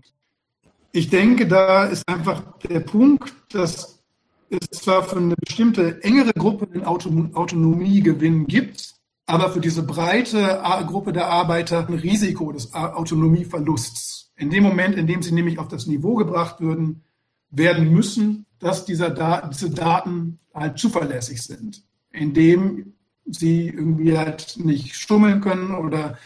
[0.91, 4.03] Ich denke, da ist einfach der Punkt, dass
[4.49, 8.94] es zwar für eine bestimmte engere Gruppe den Autonomiegewinn gibt,
[9.25, 14.31] aber für diese breite Gruppe der Arbeiter ein Risiko des Autonomieverlusts.
[14.37, 17.03] In dem Moment, in dem sie nämlich auf das Niveau gebracht würden,
[17.49, 22.93] werden müssen, dass diese Daten halt zuverlässig sind, indem
[23.25, 26.17] sie irgendwie halt nicht stummeln können oder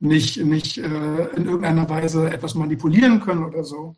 [0.00, 3.96] nicht, nicht äh, in irgendeiner Weise etwas manipulieren können oder so.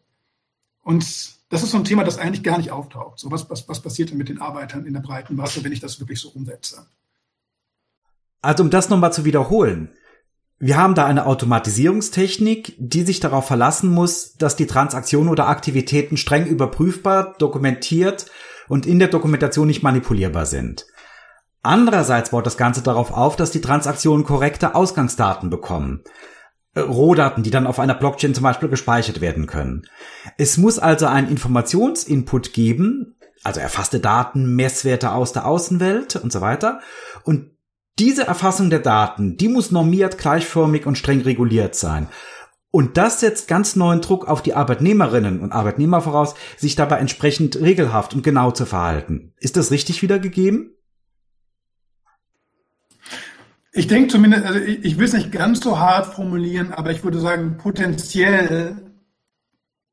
[0.83, 1.05] Und
[1.49, 3.21] das ist so ein Thema, das eigentlich gar nicht auftaucht.
[3.21, 5.81] So was, was, was passiert denn mit den Arbeitern in der breiten Masse, wenn ich
[5.81, 6.87] das wirklich so umsetze?
[8.43, 9.95] Also um das nochmal zu wiederholen.
[10.59, 16.17] Wir haben da eine Automatisierungstechnik, die sich darauf verlassen muss, dass die Transaktionen oder Aktivitäten
[16.17, 18.27] streng überprüfbar, dokumentiert
[18.69, 20.87] und in der Dokumentation nicht manipulierbar sind.
[21.63, 26.03] Andererseits baut das Ganze darauf auf, dass die Transaktionen korrekte Ausgangsdaten bekommen.
[26.77, 29.83] Rohdaten, die dann auf einer Blockchain zum Beispiel gespeichert werden können.
[30.39, 36.41] Es muss also einen Informationsinput geben, also erfasste Daten, Messwerte aus der Außenwelt und so
[36.41, 36.81] weiter.
[37.25, 37.52] Und
[37.99, 42.09] diese Erfassung der Daten, die muss normiert, gleichförmig und streng reguliert sein.
[42.71, 47.57] Und das setzt ganz neuen Druck auf die Arbeitnehmerinnen und Arbeitnehmer voraus, sich dabei entsprechend
[47.57, 49.35] regelhaft und genau zu verhalten.
[49.39, 50.75] Ist das richtig wiedergegeben?
[53.75, 57.05] Ich denke zumindest, also ich, ich will es nicht ganz so hart formulieren, aber ich
[57.05, 58.95] würde sagen, potenziell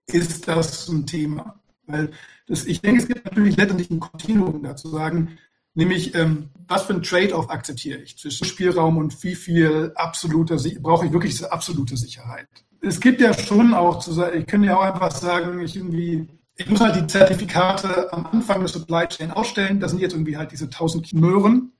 [0.08, 1.62] ist das ein Thema.
[1.86, 2.12] Weil
[2.48, 5.38] das, ich denke, es gibt natürlich letztendlich ein Kontinuum dazu sagen,
[5.80, 11.08] nämlich ähm, was für ein Trade-off akzeptiere ich zwischen Spielraum und wie viel absolute, brauche
[11.08, 12.48] ich wirklich absolute Sicherheit.
[12.82, 16.28] Es gibt ja schon auch zu sagen, ich könnte ja auch einfach sagen, ich irgendwie,
[16.56, 19.80] ich muss halt die Zertifikate am Anfang der Supply Chain ausstellen.
[19.80, 21.74] Das sind jetzt irgendwie halt diese 1000 Möhren.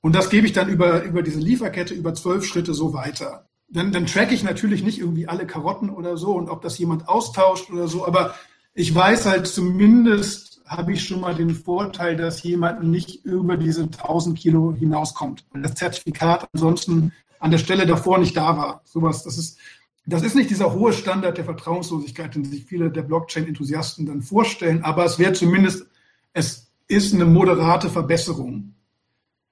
[0.00, 3.46] Und das gebe ich dann über, über diese Lieferkette über zwölf Schritte so weiter.
[3.68, 7.08] Dann, dann track ich natürlich nicht irgendwie alle Karotten oder so und ob das jemand
[7.08, 8.34] austauscht oder so, aber
[8.74, 13.82] ich weiß halt zumindest, habe ich schon mal den Vorteil, dass jemand nicht über diese
[13.82, 18.82] 1000 Kilo hinauskommt, weil das Zertifikat ansonsten an der Stelle davor nicht da war.
[18.84, 19.58] Sowas, das ist,
[20.06, 24.84] das ist nicht dieser hohe Standard der Vertrauenslosigkeit, den sich viele der Blockchain-Enthusiasten dann vorstellen,
[24.84, 25.86] aber es wäre zumindest,
[26.32, 28.74] es ist eine moderate Verbesserung.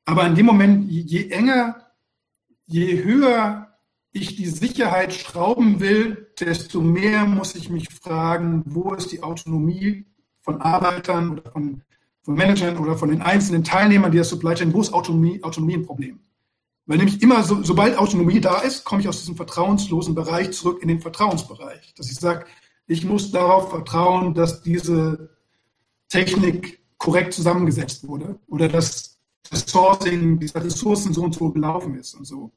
[0.04, 1.86] Aber in dem Moment, je enger,
[2.66, 3.68] je höher
[4.12, 10.06] ich die Sicherheit schrauben will, desto mehr muss ich mich fragen, wo ist die Autonomie
[10.42, 11.82] von Arbeitern oder von
[12.22, 15.86] von Managern oder von den einzelnen Teilnehmern dieser Supply Chain, wo ist Autonomie, Autonomie ein
[15.86, 16.20] Problem?
[16.86, 20.82] Weil nämlich immer, so, sobald Autonomie da ist, komme ich aus diesem vertrauenslosen Bereich zurück
[20.82, 21.94] in den Vertrauensbereich.
[21.94, 22.46] Dass ich sage,
[22.86, 25.30] ich muss darauf vertrauen, dass diese
[26.08, 32.14] Technik korrekt zusammengesetzt wurde oder dass das Sourcing dieser Ressourcen so und so gelaufen ist
[32.14, 32.50] und so.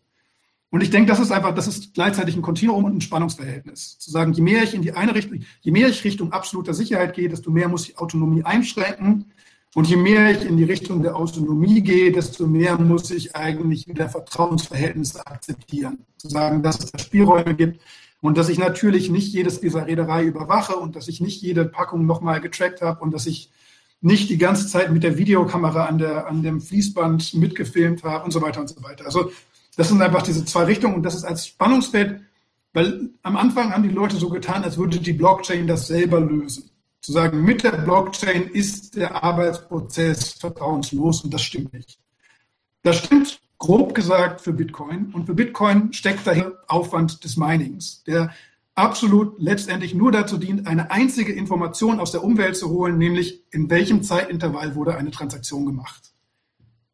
[0.74, 4.00] Und ich denke, das ist einfach, das ist gleichzeitig ein Kontinuum und ein Spannungsverhältnis.
[4.00, 7.14] Zu sagen, je mehr ich in die eine Richtung, je mehr ich Richtung absoluter Sicherheit
[7.14, 9.32] gehe, desto mehr muss ich Autonomie einschränken.
[9.76, 13.88] Und je mehr ich in die Richtung der Autonomie gehe, desto mehr muss ich eigentlich
[13.88, 16.00] wieder Vertrauensverhältnisse akzeptieren.
[16.18, 17.80] Zu sagen, dass es da Spielräume gibt
[18.22, 22.08] und dass ich natürlich nicht jedes dieser Reederei überwache und dass ich nicht jede Packung
[22.08, 23.52] nochmal getrackt habe und dass ich
[24.02, 28.32] nicht die ganze Zeit mit der Videokamera an, der, an dem Fließband mitgefilmt habe und
[28.32, 29.06] so weiter und so weiter.
[29.06, 29.30] Also
[29.76, 32.22] das sind einfach diese zwei Richtungen und das ist als Spannungsfeld,
[32.74, 36.70] weil am Anfang haben die Leute so getan, als würde die Blockchain das selber lösen
[37.04, 42.00] zu sagen, mit der Blockchain ist der Arbeitsprozess vertrauenslos und das stimmt nicht.
[42.82, 48.32] Das stimmt grob gesagt für Bitcoin und für Bitcoin steckt dahinter Aufwand des Minings, der
[48.76, 53.70] absolut letztendlich nur dazu dient, eine einzige Information aus der Umwelt zu holen, nämlich in
[53.70, 56.13] welchem Zeitintervall wurde eine Transaktion gemacht.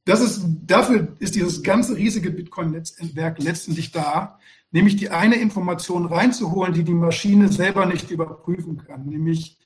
[0.09, 4.39] Das ist, dafür ist dieses ganze riesige Bitcoin-Netzwerk letztendlich da,
[4.71, 9.59] nämlich die eine Information reinzuholen, die die Maschine selber nicht überprüfen kann, nämlich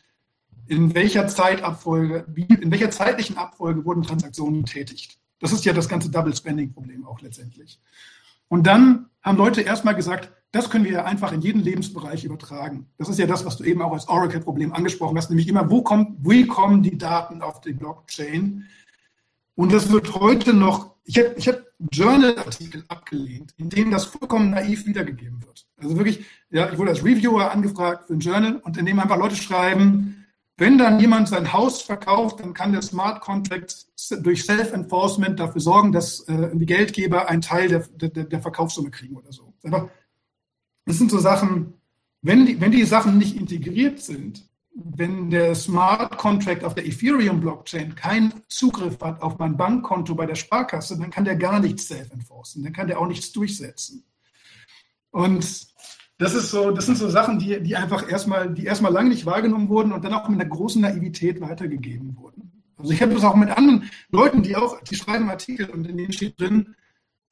[0.68, 5.18] in welcher Zeitabfolge, in welcher zeitlichen Abfolge wurden Transaktionen getätigt.
[5.40, 7.80] Das ist ja das ganze Double Spending Problem auch letztendlich.
[8.50, 12.88] Und dann haben Leute erstmal gesagt, das können wir ja einfach in jeden Lebensbereich übertragen.
[12.98, 15.84] Das ist ja das, was du eben auch als Oracle-Problem angesprochen hast, nämlich immer, wo,
[15.84, 18.66] kommt, wie kommen die Daten auf die Blockchain?
[19.56, 21.62] Und das wird heute noch, ich habe ich hab
[21.92, 25.66] Journal-Artikel abgelehnt, in denen das vollkommen naiv wiedergegeben wird.
[25.78, 29.18] Also wirklich, ja, ich wurde als Reviewer angefragt für ein Journal und in dem einfach
[29.18, 30.26] Leute schreiben,
[30.58, 33.88] wenn dann jemand sein Haus verkauft, dann kann der Smart Contract
[34.22, 39.18] durch Self-Enforcement dafür sorgen, dass äh, die Geldgeber einen Teil der, der, der Verkaufssumme kriegen
[39.18, 39.54] oder so.
[40.86, 41.74] Das sind so Sachen,
[42.22, 47.40] wenn die, wenn die Sachen nicht integriert sind, wenn der Smart Contract auf der Ethereum
[47.40, 51.88] Blockchain keinen Zugriff hat auf mein Bankkonto bei der Sparkasse, dann kann der gar nichts
[51.88, 54.04] self-enforcen, dann kann der auch nichts durchsetzen.
[55.12, 55.68] Und
[56.18, 59.26] das ist so, das sind so Sachen, die, die einfach erstmal, die erstmal lange nicht
[59.26, 62.52] wahrgenommen wurden und dann auch mit einer großen Naivität weitergegeben wurden.
[62.78, 65.98] Also ich habe das auch mit anderen Leuten, die auch, die schreiben Artikel und in
[65.98, 66.76] denen steht drin,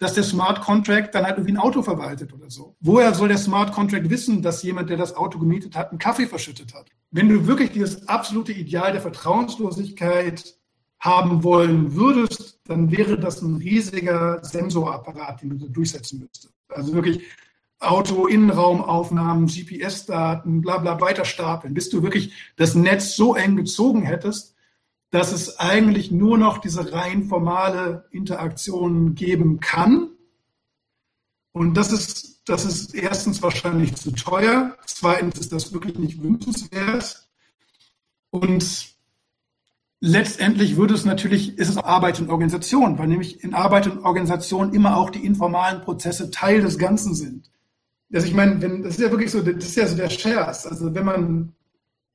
[0.02, 2.76] dass der Smart Contract dann halt irgendwie ein Auto verwaltet oder so.
[2.80, 6.26] Woher soll der Smart Contract wissen, dass jemand, der das Auto gemietet hat, einen Kaffee
[6.26, 6.88] verschüttet hat?
[7.12, 10.58] Wenn du wirklich dieses absolute Ideal der Vertrauenslosigkeit
[11.00, 16.56] haben wollen würdest, dann wäre das ein riesiger Sensorapparat, den du durchsetzen müsstest.
[16.70, 17.22] Also wirklich
[17.80, 24.51] Auto-Innenraumaufnahmen, GPS-Daten, bla bla weiter stapeln, bis du wirklich das Netz so eng gezogen hättest,
[25.12, 30.10] dass es eigentlich nur noch diese rein formale Interaktion geben kann.
[31.52, 37.28] Und das ist, das ist erstens wahrscheinlich zu teuer, zweitens ist das wirklich nicht wünschenswert.
[38.30, 38.96] Und
[40.00, 44.74] letztendlich würde es natürlich, ist es Arbeit und Organisation, weil nämlich in Arbeit und Organisation
[44.74, 47.52] immer auch die informalen Prozesse Teil des Ganzen sind.
[48.14, 50.66] Also ich meine, wenn, das ist ja wirklich so, das ist ja so der Scherz.
[50.66, 51.54] Also wenn man,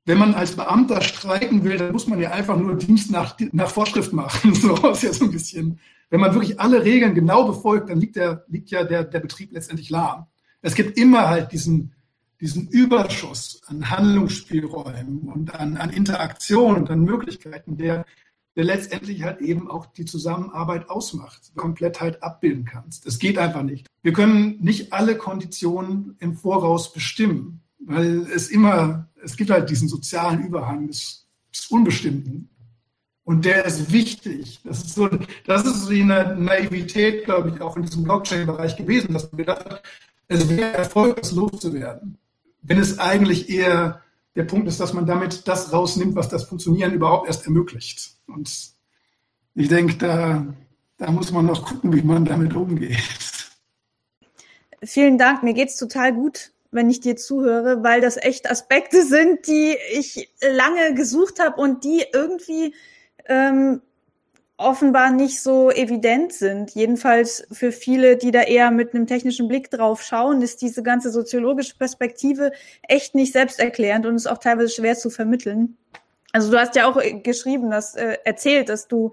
[0.07, 3.71] wenn man als Beamter streiken will, dann muss man ja einfach nur Dienst nach, nach
[3.71, 4.55] Vorschrift machen.
[4.55, 5.79] So ist ja so ein bisschen.
[6.09, 9.53] Wenn man wirklich alle Regeln genau befolgt, dann liegt, der, liegt ja der, der Betrieb
[9.53, 10.27] letztendlich lahm.
[10.62, 11.92] Es gibt immer halt diesen,
[12.40, 18.05] diesen Überschuss an Handlungsspielräumen und an, an Interaktion und an Möglichkeiten, der
[18.57, 23.07] der letztendlich halt eben auch die Zusammenarbeit ausmacht, komplett halt abbilden kannst.
[23.07, 23.87] Es geht einfach nicht.
[24.03, 29.89] Wir können nicht alle Konditionen im Voraus bestimmen, weil es immer, es gibt halt diesen
[29.89, 32.49] sozialen Überhang des, des Unbestimmten.
[33.25, 34.61] Und der ist wichtig.
[34.62, 35.11] Das ist so,
[35.45, 39.83] das ist die Naivität, glaube ich, auch in diesem Blockchain-Bereich gewesen, dass man gedacht hat,
[40.29, 42.19] es wäre erfolglos loszuwerden.
[42.62, 44.01] Wenn es eigentlich eher
[44.37, 48.12] der Punkt ist, dass man damit das rausnimmt, was das Funktionieren überhaupt erst ermöglicht.
[48.29, 48.49] Und
[49.55, 50.47] ich denke, da,
[50.99, 53.51] da muss man noch gucken, wie man damit umgeht.
[54.85, 55.43] Vielen Dank.
[55.43, 60.31] Mir geht's total gut, wenn ich dir zuhöre, weil das echt Aspekte sind, die ich
[60.41, 62.75] lange gesucht habe und die irgendwie
[63.27, 63.83] ähm,
[64.59, 66.71] offenbar nicht so evident sind.
[66.75, 71.11] Jedenfalls für viele, die da eher mit einem technischen Blick drauf schauen, ist diese ganze
[71.11, 75.77] soziologische Perspektive echt nicht selbsterklärend und ist auch teilweise schwer zu vermitteln.
[76.33, 79.12] Also du hast ja auch geschrieben, dass äh, erzählt, dass du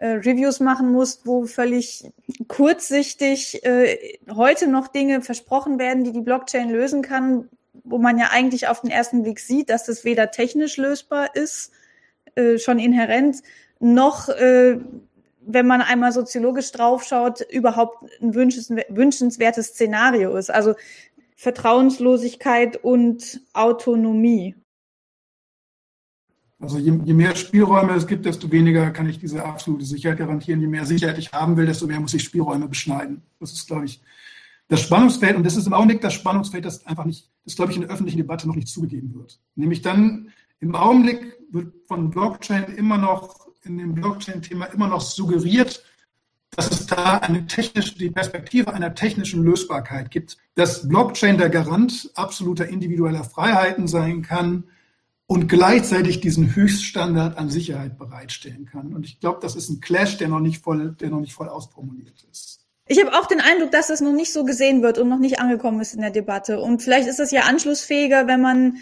[0.00, 2.10] äh, Reviews machen musst, wo völlig
[2.48, 7.50] kurzsichtig äh, heute noch Dinge versprochen werden, die die Blockchain lösen kann,
[7.84, 11.72] wo man ja eigentlich auf den ersten Blick sieht, dass das weder technisch lösbar ist,
[12.34, 13.42] äh, schon inhärent,
[13.78, 14.78] noch, äh,
[15.42, 20.50] wenn man einmal soziologisch draufschaut, überhaupt ein wünschenswertes Szenario ist.
[20.50, 20.76] Also
[21.36, 24.54] Vertrauenslosigkeit und Autonomie.
[26.60, 30.60] Also je, je, mehr Spielräume es gibt, desto weniger kann ich diese absolute Sicherheit garantieren.
[30.60, 33.22] Je mehr Sicherheit ich haben will, desto mehr muss ich Spielräume beschneiden.
[33.38, 34.02] Das ist, glaube ich,
[34.68, 35.36] das Spannungsfeld.
[35.36, 37.90] Und das ist im Augenblick das Spannungsfeld, das einfach nicht, das glaube ich in der
[37.90, 39.40] öffentlichen Debatte noch nicht zugegeben wird.
[39.56, 40.28] Nämlich dann
[40.60, 45.82] im Augenblick wird von Blockchain immer noch, in dem Blockchain-Thema immer noch suggeriert,
[46.50, 52.10] dass es da eine technische, die Perspektive einer technischen Lösbarkeit gibt, dass Blockchain der Garant
[52.14, 54.64] absoluter individueller Freiheiten sein kann,
[55.30, 58.92] und gleichzeitig diesen Höchststandard an Sicherheit bereitstellen kann.
[58.92, 61.48] Und ich glaube, das ist ein Clash, der noch nicht voll, der noch nicht voll
[61.48, 62.66] ausformuliert ist.
[62.88, 65.38] Ich habe auch den Eindruck, dass das noch nicht so gesehen wird und noch nicht
[65.38, 66.58] angekommen ist in der Debatte.
[66.58, 68.78] Und vielleicht ist das ja anschlussfähiger, wenn man,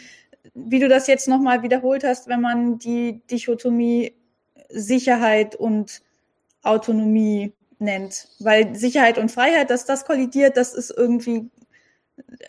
[0.55, 4.15] wie du das jetzt nochmal wiederholt hast, wenn man die Dichotomie
[4.71, 6.01] Sicherheit und
[6.63, 8.27] Autonomie nennt.
[8.39, 11.51] Weil Sicherheit und Freiheit, dass das kollidiert, das ist irgendwie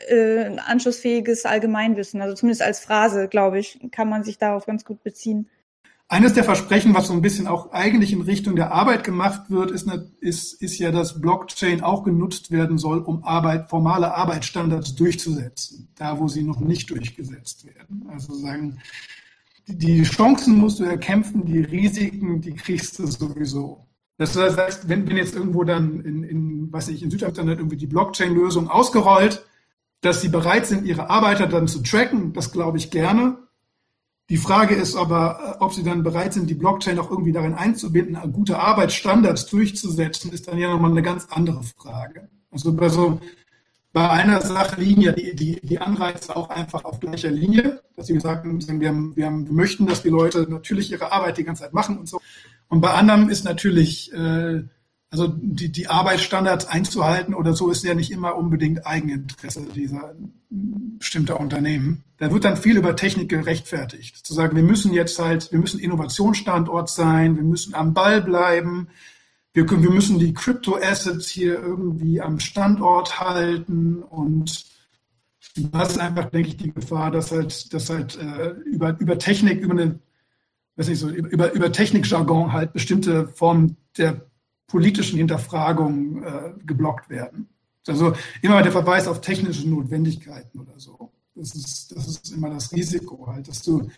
[0.07, 2.21] äh, anschlussfähiges Allgemeinwissen.
[2.21, 5.49] Also zumindest als Phrase, glaube ich, kann man sich darauf ganz gut beziehen.
[6.11, 9.69] Eines der Versprechen, was so ein bisschen auch eigentlich in Richtung der Arbeit gemacht wird,
[9.69, 9.87] ist,
[10.21, 16.19] ist, ist ja, dass Blockchain auch genutzt werden soll, um Arbeit, formale Arbeitsstandards durchzusetzen, da
[16.19, 18.07] wo sie noch nicht durchgesetzt werden.
[18.11, 18.79] Also sagen,
[19.67, 23.85] die Chancen musst du erkämpfen, die Risiken, die kriegst du sowieso.
[24.17, 27.87] Das heißt, wenn, wenn jetzt irgendwo dann in, in, weiß nicht, in Südafrika irgendwie die
[27.87, 29.45] Blockchain-Lösung ausgerollt,
[30.01, 33.37] dass sie bereit sind, ihre Arbeiter dann zu tracken, das glaube ich gerne.
[34.29, 37.55] Die Frage ist aber, äh, ob sie dann bereit sind, die Blockchain auch irgendwie darin
[37.55, 42.29] einzubinden, gute Arbeitsstandards durchzusetzen, ist dann ja nochmal eine ganz andere Frage.
[42.51, 43.19] Also bei so,
[43.91, 48.07] bei einer Sache liegen ja die, die, die Anreize auch einfach auf gleicher Linie, dass
[48.07, 51.43] sie sagen, wir, haben, wir, haben, wir möchten, dass die Leute natürlich ihre Arbeit die
[51.43, 52.21] ganze Zeit machen und so.
[52.67, 54.63] Und bei anderem ist natürlich, äh,
[55.11, 60.15] also die, die Arbeitsstandards einzuhalten oder so ist ja nicht immer unbedingt Eigeninteresse dieser
[60.49, 62.03] bestimmter Unternehmen.
[62.17, 64.17] Da wird dann viel über Technik gerechtfertigt.
[64.17, 68.89] Zu sagen, wir müssen jetzt halt, wir müssen Innovationsstandort sein, wir müssen am Ball bleiben,
[69.53, 74.65] wir, wir müssen die Crypto-Assets hier irgendwie am Standort halten und
[75.55, 79.61] das ist einfach, denke ich, die Gefahr, dass halt, dass halt äh, über, über Technik,
[79.61, 79.99] über eine,
[80.75, 84.28] weiß nicht so, über, über Technikjargon halt bestimmte Formen der
[84.69, 87.49] politischen Hinterfragung äh, geblockt werden.
[87.87, 91.11] Also immer der Verweis auf technische Notwendigkeiten oder so.
[91.35, 93.89] Das ist, das ist immer das Risiko halt, dass du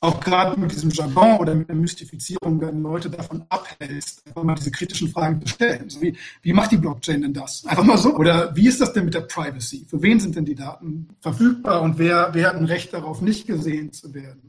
[0.00, 4.54] auch gerade mit diesem Jargon oder mit der Mystifizierung dann Leute davon abhältst, einfach mal
[4.54, 5.90] diese kritischen Fragen zu stellen.
[5.90, 7.66] So wie, wie macht die Blockchain denn das?
[7.66, 8.14] Einfach mal so.
[8.14, 9.86] Oder wie ist das denn mit der Privacy?
[9.88, 13.46] Für wen sind denn die Daten verfügbar und wer, wer hat ein Recht darauf, nicht
[13.48, 14.42] gesehen zu werden?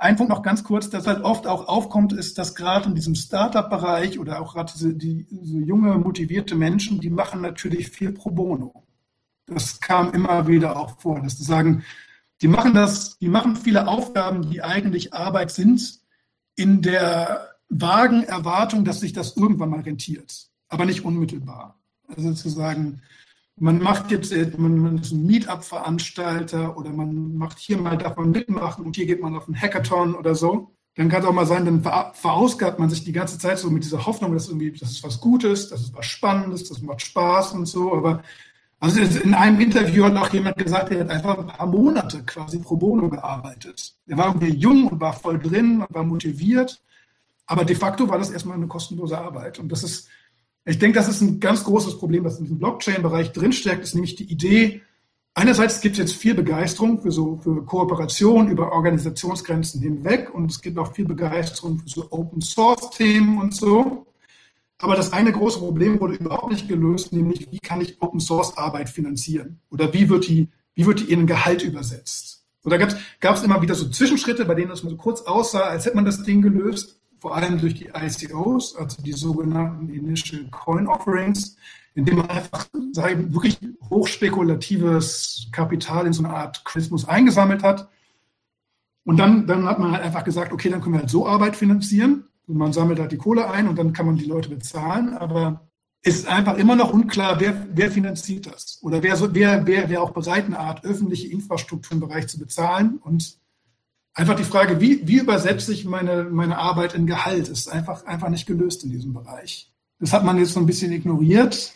[0.00, 3.14] Ein Punkt noch ganz kurz, das halt oft auch aufkommt, ist, dass gerade in diesem
[3.14, 8.30] Startup-Bereich oder auch gerade diese, die, diese junge, motivierte Menschen, die machen natürlich viel pro
[8.30, 8.86] bono.
[9.44, 11.84] Das kam immer wieder auch vor, dass sie sagen,
[12.40, 16.00] die machen das, die machen viele Aufgaben, die eigentlich Arbeit sind,
[16.56, 21.78] in der vagen Erwartung, dass sich das irgendwann mal rentiert, aber nicht unmittelbar.
[22.08, 23.02] Also zu sagen,
[23.60, 28.30] man macht jetzt, äh, man, ist ein Meetup-Veranstalter oder man macht hier mal, darf man
[28.30, 30.72] mitmachen und hier geht man auf einen Hackathon oder so.
[30.96, 33.84] Dann kann es auch mal sein, dann verausgabt man sich die ganze Zeit so mit
[33.84, 37.52] dieser Hoffnung, dass irgendwie, das ist was Gutes, das ist was Spannendes, das macht Spaß
[37.52, 37.92] und so.
[37.94, 38.22] Aber
[38.80, 42.58] also in einem Interview hat auch jemand gesagt, er hat einfach ein paar Monate quasi
[42.58, 43.94] pro bono gearbeitet.
[44.06, 46.82] Er war irgendwie jung und war voll drin und war motiviert.
[47.46, 49.58] Aber de facto war das erstmal eine kostenlose Arbeit.
[49.58, 50.08] Und das ist,
[50.64, 54.14] ich denke, das ist ein ganz großes Problem, was in diesem Blockchain-Bereich drinsteckt, ist nämlich
[54.16, 54.82] die Idee,
[55.34, 60.60] einerseits gibt es jetzt viel Begeisterung für so für Kooperation über Organisationsgrenzen hinweg und es
[60.60, 64.06] gibt auch viel Begeisterung für so Open-Source-Themen und so.
[64.78, 69.60] Aber das eine große Problem wurde überhaupt nicht gelöst, nämlich wie kann ich Open-Source-Arbeit finanzieren?
[69.70, 72.44] Oder wie wird die, wie wird die in Gehalt übersetzt?
[72.64, 75.86] Oder gab es immer wieder so Zwischenschritte, bei denen es mal so kurz aussah, als
[75.86, 80.86] hätte man das Ding gelöst vor allem durch die ICOs, also die sogenannten Initial Coin
[80.86, 81.56] Offerings,
[81.94, 83.58] indem man einfach sagen, wirklich
[83.90, 87.88] hochspekulatives Kapital in so eine Art Christmas eingesammelt hat.
[89.04, 91.56] Und dann, dann hat man halt einfach gesagt, okay, dann können wir halt so Arbeit
[91.56, 92.24] finanzieren.
[92.46, 95.14] Und man sammelt halt die Kohle ein und dann kann man die Leute bezahlen.
[95.14, 95.68] Aber
[96.02, 98.78] es ist einfach immer noch unklar, wer, wer finanziert das?
[98.82, 102.98] Oder wer, wer, wer wäre auch bereit, eine Art öffentliche Infrastruktur im Bereich zu bezahlen?
[103.02, 103.39] Und
[104.14, 108.28] einfach die Frage, wie, wie übersetze ich meine, meine Arbeit in Gehalt, ist einfach, einfach
[108.28, 109.72] nicht gelöst in diesem Bereich.
[109.98, 111.72] Das hat man jetzt so ein bisschen ignoriert,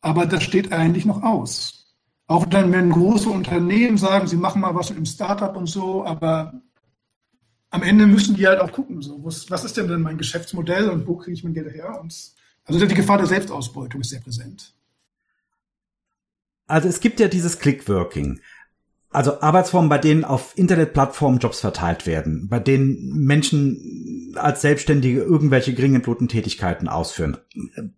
[0.00, 1.94] aber das steht eigentlich noch aus.
[2.26, 6.04] Auch dann, wenn große Unternehmen sagen, sie machen mal was mit dem Startup und so,
[6.04, 6.60] aber
[7.70, 11.06] am Ende müssen die halt auch gucken, so, was ist denn denn mein Geschäftsmodell und
[11.06, 12.00] wo kriege ich mein Geld her?
[12.00, 12.14] Und
[12.64, 14.74] also die Gefahr der Selbstausbeutung ist sehr präsent.
[16.66, 18.40] Also es gibt ja dieses Clickworking.
[19.12, 25.74] Also Arbeitsformen, bei denen auf Internetplattformen Jobs verteilt werden, bei denen Menschen als Selbstständige irgendwelche
[25.74, 27.36] geringen Tätigkeiten ausführen.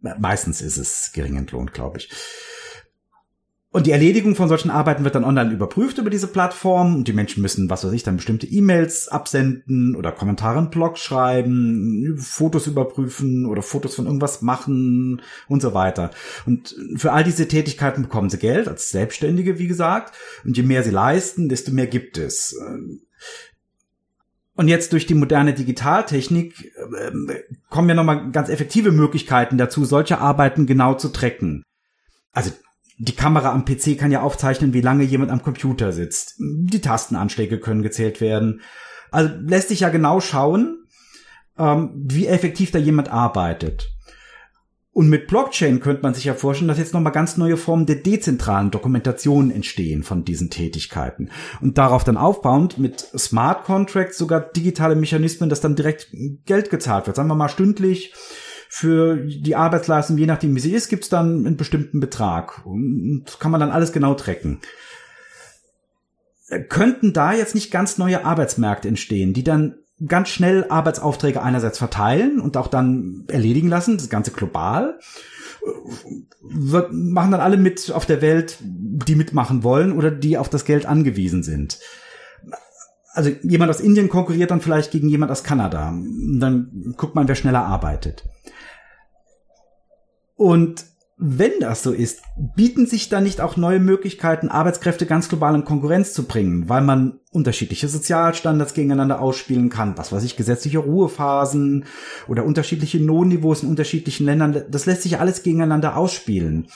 [0.00, 2.10] Meistens ist es geringen Lohn, glaube ich.
[3.72, 7.14] Und die Erledigung von solchen Arbeiten wird dann online überprüft über diese Plattform und die
[7.14, 12.66] Menschen müssen, was weiß ich, dann bestimmte E-Mails absenden oder Kommentare im Blog schreiben, Fotos
[12.66, 16.10] überprüfen oder Fotos von irgendwas machen und so weiter.
[16.44, 20.14] Und für all diese Tätigkeiten bekommen sie Geld als Selbstständige, wie gesagt.
[20.44, 22.54] Und je mehr sie leisten, desto mehr gibt es.
[24.54, 27.10] Und jetzt durch die moderne Digitaltechnik äh,
[27.70, 31.62] kommen ja nochmal ganz effektive Möglichkeiten dazu, solche Arbeiten genau zu tracken.
[32.32, 32.52] Also
[33.02, 36.36] die Kamera am PC kann ja aufzeichnen, wie lange jemand am Computer sitzt.
[36.38, 38.60] Die Tastenanschläge können gezählt werden.
[39.10, 40.84] Also lässt sich ja genau schauen,
[41.58, 43.90] ähm, wie effektiv da jemand arbeitet.
[44.92, 47.96] Und mit Blockchain könnte man sich ja vorstellen, dass jetzt nochmal ganz neue Formen der
[47.96, 51.30] dezentralen Dokumentation entstehen von diesen Tätigkeiten.
[51.60, 56.08] Und darauf dann aufbauend mit Smart Contracts sogar digitale Mechanismen, dass dann direkt
[56.44, 57.16] Geld gezahlt wird.
[57.16, 58.14] Sagen wir mal stündlich
[58.74, 62.64] für die Arbeitsleistung, je nachdem wie sie ist, gibt es dann einen bestimmten Betrag.
[62.64, 64.60] Und kann man dann alles genau tracken.
[66.70, 69.74] Könnten da jetzt nicht ganz neue Arbeitsmärkte entstehen, die dann
[70.06, 74.98] ganz schnell Arbeitsaufträge einerseits verteilen und auch dann erledigen lassen, das Ganze global,
[76.40, 80.86] machen dann alle mit auf der Welt, die mitmachen wollen oder die auf das Geld
[80.86, 81.78] angewiesen sind.
[83.12, 85.92] Also jemand aus Indien konkurriert dann vielleicht gegen jemand aus Kanada.
[86.38, 88.24] Dann guckt man, wer schneller arbeitet.
[90.42, 90.86] Und
[91.18, 92.22] wenn das so ist,
[92.56, 96.82] bieten sich da nicht auch neue Möglichkeiten, Arbeitskräfte ganz global in Konkurrenz zu bringen, weil
[96.82, 101.84] man unterschiedliche Sozialstandards gegeneinander ausspielen kann, was weiß ich, gesetzliche Ruhephasen
[102.26, 106.66] oder unterschiedliche Lohnniveaus in unterschiedlichen Ländern, das lässt sich alles gegeneinander ausspielen.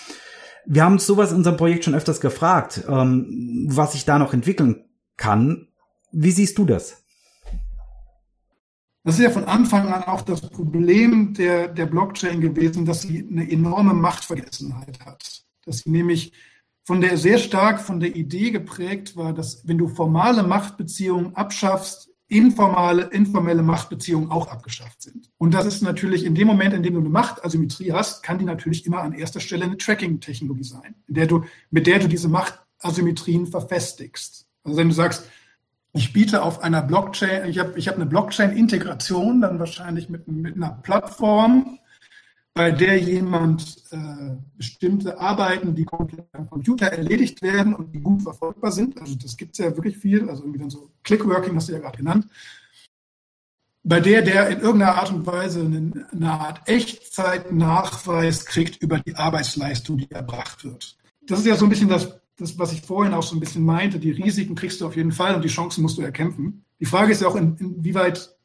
[0.65, 4.85] Wir haben sowas in unserem Projekt schon öfters gefragt, ähm, was sich da noch entwickeln
[5.17, 5.67] kann.
[6.13, 7.06] Wie siehst du das?
[9.07, 13.25] Das ist ja von Anfang an auch das Problem der, der Blockchain gewesen, dass sie
[13.31, 15.45] eine enorme Machtvergessenheit hat.
[15.65, 16.33] Dass sie nämlich
[16.85, 22.11] von der sehr stark von der Idee geprägt war, dass wenn du formale Machtbeziehungen abschaffst,
[22.27, 25.31] informale, informelle Machtbeziehungen auch abgeschafft sind.
[25.39, 28.45] Und das ist natürlich in dem Moment, in dem du eine Machtasymmetrie hast, kann die
[28.45, 32.29] natürlich immer an erster Stelle eine Tracking-Technologie sein, in der du, mit der du diese
[32.29, 34.49] Machtasymmetrien verfestigst.
[34.65, 35.31] Also wenn du sagst,
[35.97, 40.55] ich biete auf einer Blockchain, ich habe ich hab eine Blockchain-Integration, dann wahrscheinlich mit, mit
[40.57, 41.79] einer Plattform,
[42.53, 48.23] bei der jemand äh, bestimmte Arbeiten, die komplett am Computer erledigt werden und die gut
[48.23, 49.01] verfolgbar sind.
[49.01, 51.79] Also das gibt es ja wirklich viel, also irgendwie dann so Clickworking, hast du ja
[51.79, 52.27] gerade genannt.
[53.83, 59.15] Bei der der in irgendeiner Art und Weise eine, eine Art Echtzeitnachweis kriegt über die
[59.17, 60.97] Arbeitsleistung, die erbracht wird.
[61.27, 63.65] Das ist ja so ein bisschen das das, was ich vorhin auch so ein bisschen
[63.65, 66.65] meinte, die Risiken kriegst du auf jeden Fall und die Chancen musst du erkämpfen.
[66.81, 68.37] Die Frage ist ja auch, in, inwieweit,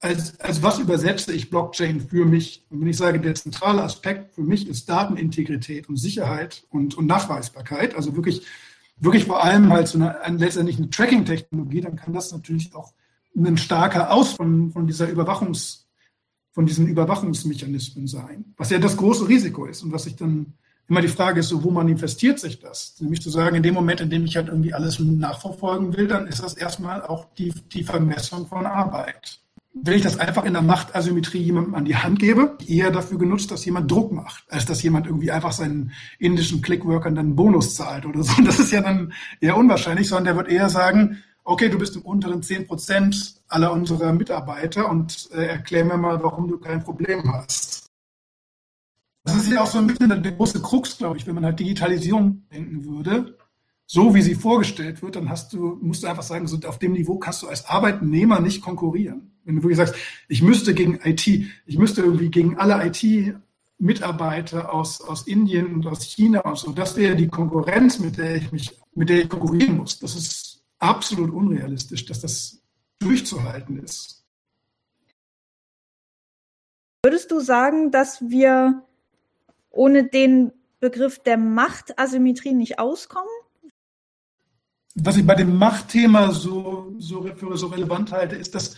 [0.00, 2.66] als, als was übersetze ich Blockchain für mich?
[2.68, 7.06] Und wenn ich sage, der zentrale Aspekt für mich ist Datenintegrität und Sicherheit und, und
[7.06, 8.46] Nachweisbarkeit, also wirklich,
[8.96, 12.92] wirklich vor allem halt so eine, eine letztendlich eine Tracking-Technologie, dann kann das natürlich auch
[13.34, 15.88] ein starker Aus von, von dieser Überwachungs,
[16.52, 20.54] von diesen Überwachungsmechanismen sein, was ja das große Risiko ist und was sich dann
[20.90, 22.96] immer die Frage ist so, wo manifestiert sich das?
[22.98, 26.26] Nämlich zu sagen, in dem Moment, in dem ich halt irgendwie alles nachverfolgen will, dann
[26.26, 29.38] ist das erstmal auch die, die Vermessung von Arbeit.
[29.72, 33.52] Wenn ich das einfach in der Machtasymmetrie jemandem an die Hand gebe, eher dafür genutzt,
[33.52, 37.76] dass jemand Druck macht, als dass jemand irgendwie einfach seinen indischen Clickworkern dann einen Bonus
[37.76, 38.42] zahlt oder so.
[38.44, 42.02] Das ist ja dann eher unwahrscheinlich, sondern der wird eher sagen, okay, du bist im
[42.02, 47.32] unteren 10 Prozent aller unserer Mitarbeiter und äh, erklär mir mal, warum du kein Problem
[47.32, 47.79] hast.
[49.24, 51.60] Das ist ja auch so ein bisschen der große Krux, glaube ich, wenn man halt
[51.60, 53.36] Digitalisierung denken würde.
[53.86, 56.92] So wie sie vorgestellt wird, dann hast du, musst du einfach sagen, so auf dem
[56.92, 59.32] Niveau kannst du als Arbeitnehmer nicht konkurrieren.
[59.44, 59.96] Wenn du wirklich sagst,
[60.28, 66.04] ich müsste gegen IT, ich müsste irgendwie gegen alle IT-Mitarbeiter aus, aus Indien und aus
[66.04, 69.78] China und so, das wäre die Konkurrenz, mit der ich mich, mit der ich konkurrieren
[69.78, 69.98] muss.
[69.98, 72.62] Das ist absolut unrealistisch, dass das
[73.00, 74.24] durchzuhalten ist.
[77.02, 78.84] Würdest du sagen, dass wir
[79.70, 83.28] ohne den Begriff der Machtasymmetrie nicht auskommen?
[84.94, 88.76] Was ich bei dem Machtthema so, so so relevant halte, ist, dass,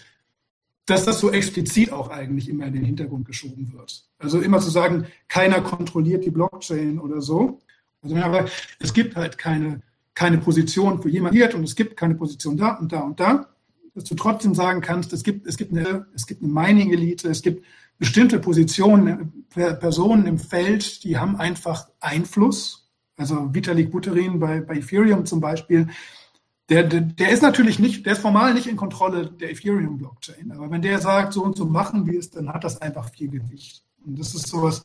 [0.86, 4.04] dass das so explizit auch eigentlich immer in den Hintergrund geschoben wird.
[4.18, 7.60] Also immer zu sagen, keiner kontrolliert die Blockchain oder so.
[8.02, 8.46] Also aber
[8.78, 9.80] es gibt halt keine,
[10.14, 13.48] keine Position für jemanden hier und es gibt keine Position da und da und da.
[13.94, 17.42] dass du trotzdem sagen kannst, es gibt, es gibt eine, es gibt eine Mining-Elite, es
[17.42, 17.64] gibt
[17.98, 22.90] bestimmte Positionen, Personen im Feld, die haben einfach Einfluss.
[23.16, 25.88] Also Vitalik Buterin bei, bei Ethereum zum Beispiel,
[26.68, 30.52] der, der, der ist natürlich nicht, der ist formal nicht in Kontrolle der Ethereum-Blockchain.
[30.52, 33.28] Aber wenn der sagt, so und so machen wir es, dann hat das einfach viel
[33.28, 33.84] Gewicht.
[34.04, 34.82] Und das ist sowas.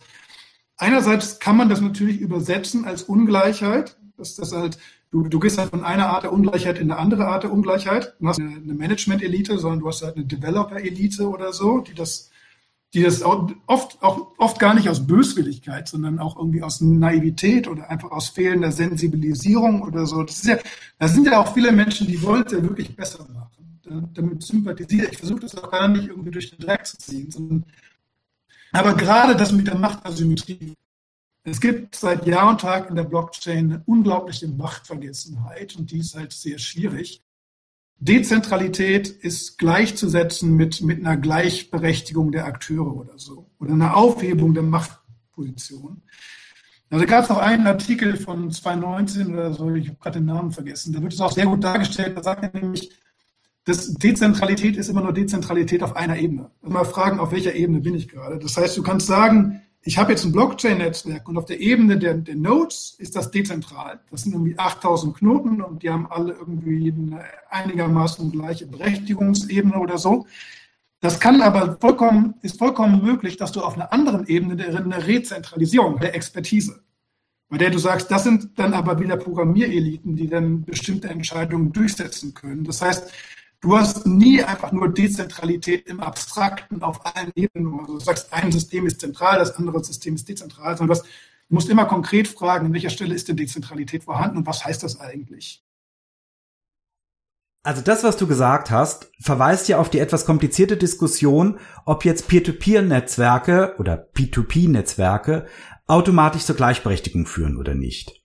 [0.78, 4.78] Einerseits kann man das natürlich übersetzen als Ungleichheit, dass das halt,
[5.12, 8.16] du, du gehst halt von einer Art der Ungleichheit in eine andere Art der Ungleichheit.
[8.20, 12.30] Du hast eine Management-Elite, sondern du hast halt eine Developer-Elite oder so, die das
[12.94, 13.58] die das oft,
[14.02, 18.72] auch oft gar nicht aus Böswilligkeit, sondern auch irgendwie aus Naivität oder einfach aus fehlender
[18.72, 20.24] Sensibilisierung oder so.
[20.24, 20.58] Das ja,
[20.98, 24.12] da sind ja auch viele Menschen, die wollen es ja wirklich besser machen.
[24.14, 25.18] Damit sympathisiere ich.
[25.18, 27.32] versuche das auch gar nicht irgendwie durch den Dreck zu ziehen.
[27.32, 27.66] Sondern,
[28.72, 30.74] aber gerade das mit der Machtasymmetrie.
[31.44, 36.16] Es gibt seit Jahr und Tag in der Blockchain eine unglaubliche Machtvergessenheit und die ist
[36.16, 37.22] halt sehr schwierig.
[38.00, 43.50] Dezentralität ist gleichzusetzen mit, mit einer Gleichberechtigung der Akteure oder so.
[43.60, 46.04] Oder einer Aufhebung der Machtposition.
[46.90, 50.52] Also gab es noch einen Artikel von 2019 oder so, ich habe gerade den Namen
[50.52, 52.92] vergessen, da wird es auch sehr gut dargestellt, da sagt er nämlich,
[53.66, 56.50] dass Dezentralität ist immer nur Dezentralität auf einer Ebene.
[56.62, 58.40] Mal fragen, auf welcher Ebene bin ich gerade.
[58.40, 62.16] Das heißt, du kannst sagen, ich habe jetzt ein Blockchain-Netzwerk und auf der Ebene der,
[62.16, 64.02] der, Nodes ist das dezentral.
[64.12, 69.98] Das sind irgendwie 8000 Knoten und die haben alle irgendwie eine einigermaßen gleiche Berechtigungsebene oder
[69.98, 70.28] so.
[71.00, 75.08] Das kann aber vollkommen, ist vollkommen möglich, dass du auf einer anderen Ebene der, eine
[75.08, 76.82] Rezentralisierung der Expertise,
[77.48, 82.34] bei der du sagst, das sind dann aber wieder Programmiereliten, die dann bestimmte Entscheidungen durchsetzen
[82.34, 82.66] können.
[82.66, 83.10] Das heißt,
[83.60, 87.80] Du hast nie einfach nur Dezentralität im Abstrakten auf allen Ebenen.
[87.80, 91.10] Also du sagst, ein System ist zentral, das andere System ist dezentral, sondern du, hast,
[91.50, 94.84] du musst immer konkret fragen, an welcher Stelle ist denn Dezentralität vorhanden und was heißt
[94.84, 95.64] das eigentlich?
[97.64, 102.28] Also das, was du gesagt hast, verweist ja auf die etwas komplizierte Diskussion, ob jetzt
[102.28, 105.48] Peer-to-Peer-Netzwerke oder P2P-Netzwerke
[105.88, 108.24] automatisch zur Gleichberechtigung führen oder nicht.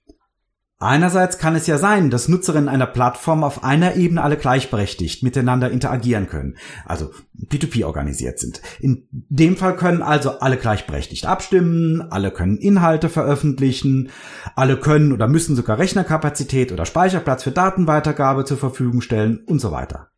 [0.83, 5.70] Einerseits kann es ja sein, dass Nutzerinnen einer Plattform auf einer Ebene alle gleichberechtigt miteinander
[5.70, 8.61] interagieren können, also P2P organisiert sind.
[8.80, 14.11] In dem Fall können also alle gleichberechtigt abstimmen, alle können Inhalte veröffentlichen,
[14.57, 19.70] alle können oder müssen sogar Rechnerkapazität oder Speicherplatz für Datenweitergabe zur Verfügung stellen und so
[19.70, 20.09] weiter.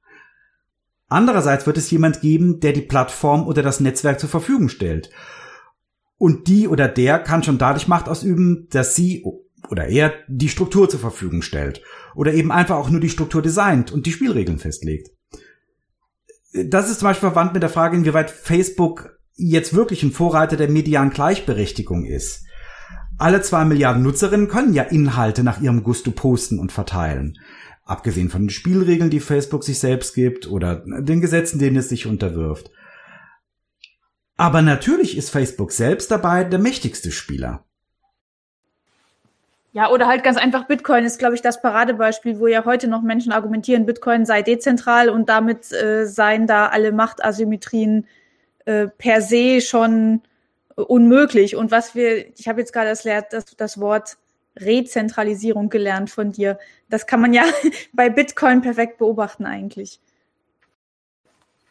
[1.09, 5.11] Andererseits wird es jemand geben, der die Plattform oder das Netzwerk zur Verfügung stellt.
[6.17, 9.23] Und die oder der kann schon dadurch Macht ausüben, dass sie
[9.75, 11.83] oder er die Struktur zur Verfügung stellt
[12.15, 15.11] oder eben einfach auch nur die Struktur designt und die Spielregeln festlegt.
[16.53, 20.71] Das ist zum Beispiel verwandt mit der Frage, inwieweit Facebook jetzt wirklich ein Vorreiter der
[20.71, 22.45] medialen Gleichberechtigung ist.
[23.19, 27.37] Alle zwei Milliarden Nutzerinnen können ja Inhalte nach ihrem Gusto posten und verteilen.
[27.85, 32.07] Abgesehen von den Spielregeln, die Facebook sich selbst gibt oder den Gesetzen, denen es sich
[32.07, 32.71] unterwirft.
[34.37, 37.65] Aber natürlich ist Facebook selbst dabei der mächtigste Spieler.
[39.75, 43.03] Ja, oder halt ganz einfach Bitcoin ist, glaube ich, das Paradebeispiel, wo ja heute noch
[43.03, 48.07] Menschen argumentieren, Bitcoin sei dezentral und damit äh, seien da alle Machtasymmetrien
[48.67, 50.23] äh, per se schon
[50.77, 51.57] äh, unmöglich.
[51.57, 54.17] Und was wir, ich habe jetzt gerade das, das, das Wort
[54.57, 56.61] Rezentralisierung gelernt von dir.
[56.89, 57.43] Das kann man ja
[57.93, 60.01] bei Bitcoin perfekt beobachten eigentlich.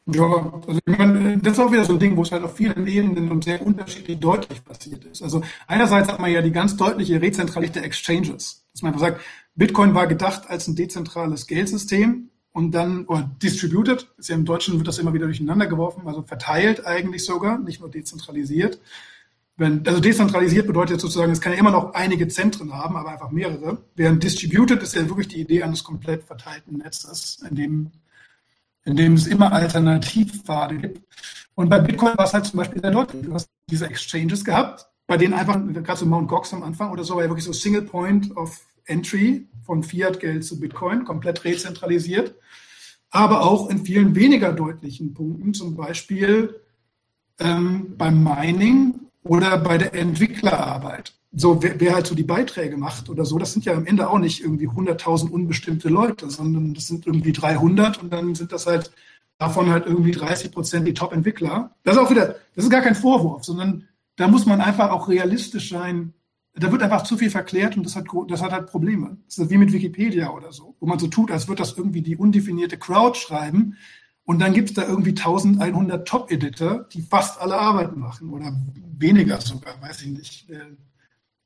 [0.05, 2.57] Ja, also ich meine, das ist auch wieder so ein Ding, wo es halt auf
[2.57, 5.23] vielen Ebenen und sehr unterschiedlich deutlich passiert ist.
[5.23, 8.65] Also einerseits hat man ja die ganz deutliche Rezentralität der Exchanges.
[8.73, 9.21] Dass man einfach sagt,
[9.55, 14.75] Bitcoin war gedacht als ein dezentrales Geldsystem und dann, oder distributed, ist ja im Deutschen
[14.75, 18.79] wird das immer wieder durcheinander geworfen, also verteilt eigentlich sogar, nicht nur dezentralisiert.
[19.55, 23.31] Wenn, also dezentralisiert bedeutet sozusagen, es kann ja immer noch einige Zentren haben, aber einfach
[23.31, 23.77] mehrere.
[23.95, 27.91] Während distributed ist ja wirklich die Idee eines komplett verteilten Netzes, in dem
[28.85, 31.01] in dem es immer Alternativpfade gibt.
[31.55, 33.25] Und bei Bitcoin war es halt zum Beispiel sehr deutlich.
[33.25, 36.27] Du hast diese Exchanges gehabt, bei denen einfach, gerade so Mt.
[36.27, 40.43] Gox am Anfang oder so, war ja wirklich so Single Point of Entry von Fiat-Geld
[40.43, 42.35] zu Bitcoin, komplett rezentralisiert.
[43.09, 46.59] Aber auch in vielen weniger deutlichen Punkten, zum Beispiel
[47.39, 53.09] ähm, beim Mining oder bei der Entwicklerarbeit so, wer, wer halt so die Beiträge macht
[53.09, 56.87] oder so, das sind ja am Ende auch nicht irgendwie 100.000 unbestimmte Leute, sondern das
[56.87, 58.91] sind irgendwie 300 und dann sind das halt
[59.39, 61.75] davon halt irgendwie 30 Prozent die Top-Entwickler.
[61.83, 65.09] Das ist auch wieder, das ist gar kein Vorwurf, sondern da muss man einfach auch
[65.09, 66.13] realistisch sein.
[66.53, 69.17] Da wird einfach zu viel verklärt und das hat, das hat halt Probleme.
[69.25, 72.03] Das ist wie mit Wikipedia oder so, wo man so tut, als würde das irgendwie
[72.03, 73.75] die undefinierte Crowd schreiben.
[74.23, 78.55] Und dann gibt es da irgendwie 1100 Top-Editor, die fast alle Arbeiten machen oder
[78.99, 80.47] weniger sogar, weiß ich nicht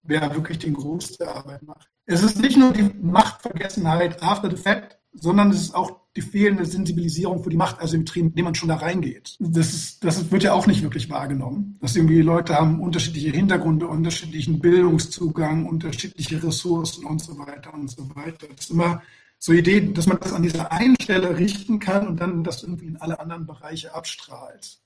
[0.08, 1.90] wer wirklich den Groß der Arbeit macht.
[2.06, 6.66] Es ist nicht nur die Machtvergessenheit after the fact, sondern es ist auch die fehlende
[6.66, 9.36] Sensibilisierung für die Machtasymmetrien, indem man schon da reingeht.
[9.40, 11.78] Das, ist, das wird ja auch nicht wirklich wahrgenommen.
[11.80, 18.10] Dass irgendwie Leute haben unterschiedliche Hintergründe, unterschiedlichen Bildungszugang, unterschiedliche Ressourcen und so weiter und so
[18.16, 18.48] weiter.
[18.56, 19.02] Das ist immer
[19.38, 22.88] so Idee, dass man das an dieser einen Stelle richten kann und dann das irgendwie
[22.88, 24.80] in alle anderen Bereiche abstrahlt.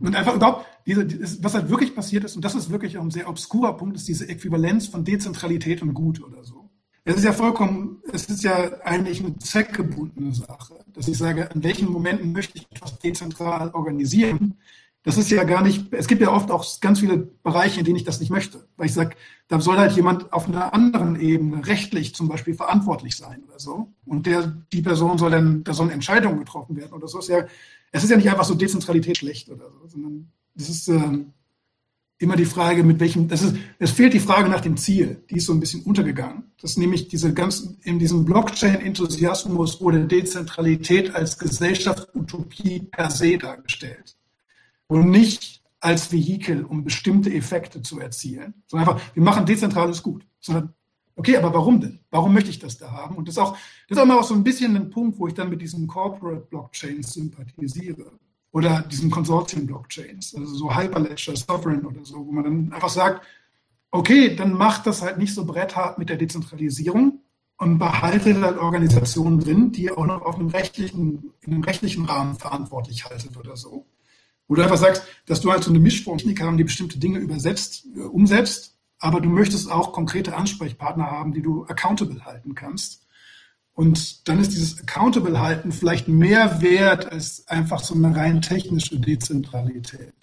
[0.00, 1.06] Und einfach überhaupt, diese,
[1.42, 4.08] was halt wirklich passiert ist, und das ist wirklich auch ein sehr obskurer Punkt, ist
[4.08, 6.70] diese Äquivalenz von Dezentralität und Gut oder so.
[7.04, 11.64] Es ist ja vollkommen, es ist ja eigentlich eine zweckgebundene Sache, dass ich sage, an
[11.64, 14.58] welchen Momenten möchte ich etwas dezentral organisieren.
[15.02, 17.96] Das ist ja gar nicht, es gibt ja oft auch ganz viele Bereiche, in denen
[17.96, 18.68] ich das nicht möchte.
[18.76, 19.16] Weil ich sage,
[19.48, 23.92] da soll halt jemand auf einer anderen Ebene rechtlich zum Beispiel verantwortlich sein oder so.
[24.06, 27.18] Und der, die Person soll dann, da sollen Entscheidungen getroffen werden oder so.
[27.18, 27.46] Es ist ja,
[27.92, 31.32] es ist ja nicht einfach so Dezentralität schlecht oder so, sondern das ist, ähm,
[32.22, 35.36] immer die Frage, mit welchem, das ist, es fehlt die Frage nach dem Ziel, die
[35.36, 36.44] ist so ein bisschen untergegangen.
[36.60, 44.16] Das nämlich diese ganzen, in diesem Blockchain-Enthusiasmus wurde Dezentralität als Gesellschaftsutopie per se dargestellt.
[44.86, 48.54] Und nicht als Vehikel, um bestimmte Effekte zu erzielen.
[48.68, 50.24] Sondern einfach, wir machen dezentrales gut.
[50.38, 50.72] Sondern,
[51.16, 52.00] okay, aber warum denn?
[52.10, 53.16] Warum möchte ich das da haben?
[53.16, 53.52] Und das ist auch,
[53.88, 55.86] das ist auch mal auch so ein bisschen ein Punkt, wo ich dann mit diesen
[55.86, 58.12] Corporate Blockchains sympathisiere
[58.52, 63.26] oder diesen Konsortien-Blockchains, also so Hyperledger, Sovereign oder so, wo man dann einfach sagt,
[63.90, 67.20] okay, dann macht das halt nicht so bretthart mit der Dezentralisierung
[67.58, 72.34] und behaltet halt Organisationen drin, die auch noch auf einem rechtlichen, in einem rechtlichen Rahmen
[72.34, 73.86] verantwortlich haltet oder so.
[74.48, 78.00] Oder einfach sagst, dass du halt so eine Mischform haben, die bestimmte Dinge übersetzt, äh,
[78.00, 83.04] umsetzt, aber du möchtest auch konkrete Ansprechpartner haben, die du accountable halten kannst.
[83.74, 90.14] Und dann ist dieses Accountable-Halten vielleicht mehr wert als einfach so eine rein technische Dezentralität.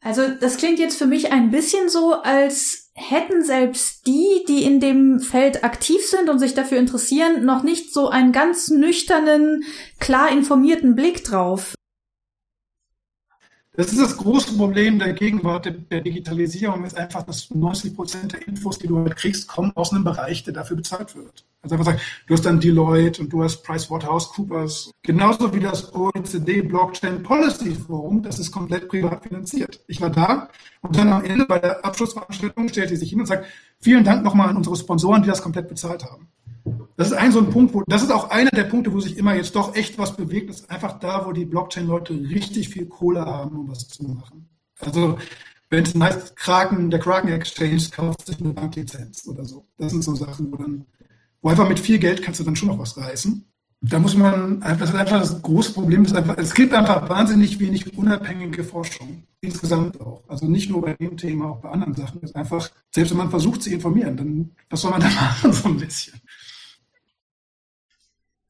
[0.00, 4.78] Also das klingt jetzt für mich ein bisschen so, als hätten selbst die, die in
[4.78, 9.64] dem Feld aktiv sind und sich dafür interessieren, noch nicht so einen ganz nüchternen,
[9.98, 11.74] klar informierten Blick drauf.
[13.74, 18.46] Das ist das große Problem der Gegenwart der Digitalisierung, ist einfach, dass 90 Prozent der
[18.46, 21.46] Infos, die du halt kriegst, kommen aus einem Bereich, der dafür bezahlt wird.
[21.62, 24.90] Also einfach sagen, du hast dann Deloitte und du hast PricewaterhouseCoopers.
[25.02, 29.80] Genauso wie das OECD Blockchain Policy Forum, das ist komplett privat finanziert.
[29.86, 30.50] Ich war da
[30.82, 33.46] und dann am Ende bei der Abschlussveranstaltung stellt sie sich hin und sagt,
[33.80, 36.28] vielen Dank nochmal an unsere Sponsoren, die das komplett bezahlt haben.
[36.96, 39.16] Das ist ein so ein Punkt, wo, das ist auch einer der Punkte, wo sich
[39.16, 43.24] immer jetzt doch echt was bewegt, ist einfach da, wo die Blockchain-Leute richtig viel Kohle
[43.24, 44.48] haben, um was zu machen.
[44.80, 45.18] Also,
[45.70, 49.66] wenn es heißt, Kraken, der Kraken Exchange kauft sich eine Banklizenz oder so.
[49.78, 50.84] Das sind so Sachen, wo dann,
[51.40, 53.44] wo einfach mit viel Geld kannst du dann schon noch was reißen.
[53.84, 57.58] Da muss man, das ist einfach das große Problem, ist einfach, es gibt einfach wahnsinnig
[57.58, 59.24] wenig unabhängige Forschung.
[59.40, 60.22] Insgesamt auch.
[60.28, 62.20] Also nicht nur bei dem Thema, auch bei anderen Sachen.
[62.20, 65.68] Ist einfach, selbst wenn man versucht zu informieren, dann, was soll man da machen, so
[65.68, 66.20] ein bisschen?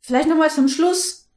[0.02, 1.30] Vielleicht nochmal zum Schluss,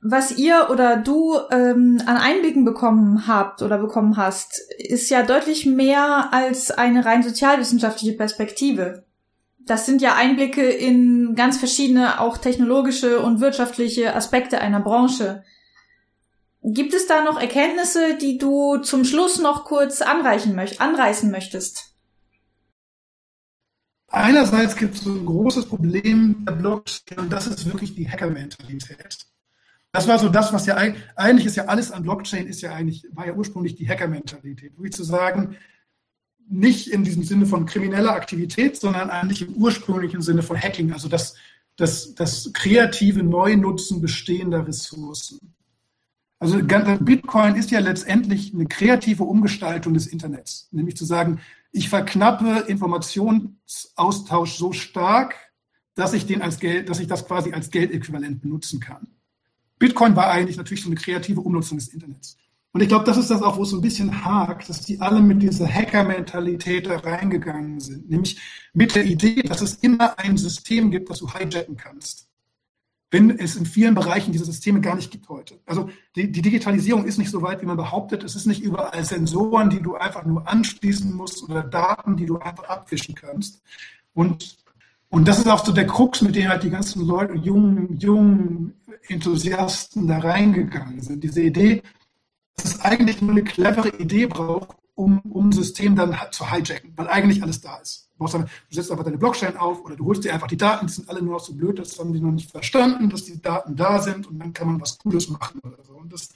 [0.00, 5.66] was ihr oder du ähm, an Einblicken bekommen habt oder bekommen hast, ist ja deutlich
[5.66, 9.04] mehr als eine rein sozialwissenschaftliche Perspektive.
[9.60, 15.42] Das sind ja Einblicke in ganz verschiedene, auch technologische und wirtschaftliche Aspekte einer Branche.
[16.62, 21.93] Gibt es da noch Erkenntnisse, die du zum Schluss noch kurz anreichen möcht anreißen möchtest?
[24.14, 29.26] Einerseits gibt es ein großes Problem der Blockchain und das ist wirklich die Hacker-Mentalität.
[29.90, 30.76] Das war so das, was ja
[31.16, 34.76] eigentlich ist ja alles an Blockchain ist ja eigentlich, war ja ursprünglich die Hacker-Mentalität.
[34.76, 35.56] Wirklich zu sagen,
[36.48, 41.08] nicht in diesem Sinne von krimineller Aktivität, sondern eigentlich im ursprünglichen Sinne von Hacking, also
[41.08, 41.34] das,
[41.76, 45.54] das, das kreative Neunutzen bestehender Ressourcen.
[46.38, 51.40] Also Bitcoin ist ja letztendlich eine kreative Umgestaltung des Internets, nämlich zu sagen,
[51.74, 55.34] ich verknappe Informationsaustausch so stark,
[55.96, 59.08] dass ich den als Geld, dass ich das quasi als Geldäquivalent benutzen kann.
[59.80, 62.36] Bitcoin war eigentlich natürlich so eine kreative Umnutzung des Internets.
[62.72, 65.00] Und ich glaube, das ist das auch, wo es so ein bisschen hakt, dass die
[65.00, 68.08] alle mit dieser Hacker-Mentalität da reingegangen sind.
[68.08, 68.40] Nämlich
[68.72, 72.28] mit der Idee, dass es immer ein System gibt, das du hijacken kannst
[73.14, 75.60] wenn es in vielen Bereichen diese Systeme gar nicht gibt heute.
[75.66, 78.24] Also die, die, Digitalisierung ist nicht so weit, wie man behauptet.
[78.24, 82.40] Es ist nicht überall Sensoren, die du einfach nur anschließen musst oder Daten, die du
[82.40, 83.62] einfach abwischen kannst.
[84.14, 84.56] Und,
[85.10, 88.74] und das ist auch so der Krux, mit dem halt die ganzen Leute, jungen, jungen
[89.06, 91.22] Enthusiasten da reingegangen sind.
[91.22, 91.84] Diese Idee,
[92.56, 96.94] dass es eigentlich nur eine clevere Idee braucht, um, um ein System dann zu hijacken,
[96.96, 98.03] weil eigentlich alles da ist.
[98.18, 100.86] Du, dann, du setzt einfach deine Blockchain auf oder du holst dir einfach die Daten,
[100.86, 103.40] die sind alle nur noch so blöd, das haben die noch nicht verstanden, dass die
[103.42, 105.94] Daten da sind und dann kann man was Cooles machen oder so.
[105.94, 106.28] Und das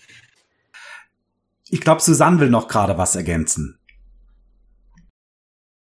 [1.71, 3.79] ich glaube, Susanne will noch gerade was ergänzen.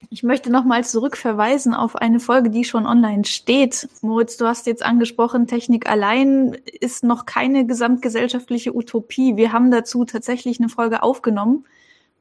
[0.10, 3.90] Ich möchte nochmal zurückverweisen auf eine Folge, die schon online steht.
[4.02, 9.36] Moritz, du hast jetzt angesprochen, Technik allein ist noch keine gesamtgesellschaftliche Utopie.
[9.36, 11.66] Wir haben dazu tatsächlich eine Folge aufgenommen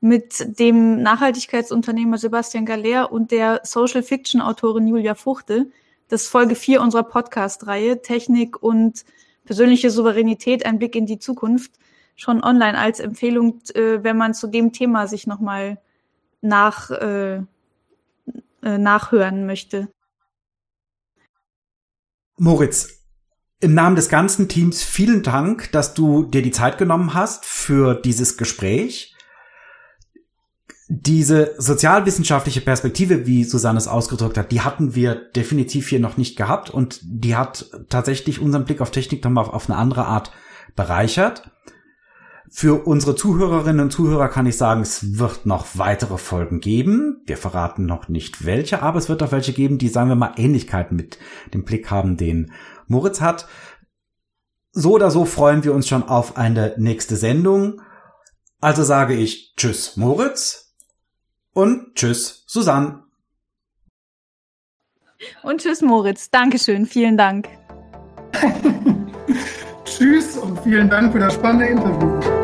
[0.00, 5.70] mit dem Nachhaltigkeitsunternehmer Sebastian Galler und der Social Fiction Autorin Julia Fuchte.
[6.08, 9.04] Das ist Folge 4 unserer Podcast-Reihe Technik und
[9.44, 11.72] persönliche Souveränität, ein Blick in die Zukunft.
[12.14, 15.78] Schon online als Empfehlung, äh, wenn man zu dem Thema sich nochmal
[16.40, 17.36] nach, äh,
[18.62, 19.88] äh, nachhören möchte.
[22.38, 22.96] Moritz,
[23.60, 27.94] im Namen des ganzen Teams vielen Dank, dass du dir die Zeit genommen hast für
[27.94, 29.15] dieses Gespräch.
[30.88, 36.36] Diese sozialwissenschaftliche Perspektive, wie Susanne es ausgedrückt hat, die hatten wir definitiv hier noch nicht
[36.36, 40.30] gehabt und die hat tatsächlich unseren Blick auf Technik nochmal auf eine andere Art
[40.76, 41.50] bereichert.
[42.48, 47.20] Für unsere Zuhörerinnen und Zuhörer kann ich sagen, es wird noch weitere Folgen geben.
[47.26, 50.34] Wir verraten noch nicht welche, aber es wird auch welche geben, die, sagen wir mal,
[50.36, 51.18] Ähnlichkeiten mit
[51.52, 52.52] dem Blick haben, den
[52.86, 53.48] Moritz hat.
[54.70, 57.80] So oder so freuen wir uns schon auf eine nächste Sendung.
[58.60, 60.65] Also sage ich Tschüss Moritz
[61.56, 63.02] und Tschüss Susanne.
[65.42, 66.30] Und Tschüss Moritz.
[66.30, 66.84] Dankeschön.
[66.84, 67.48] Vielen Dank.
[69.86, 72.35] Tschüss und vielen Dank für das spannende Interview.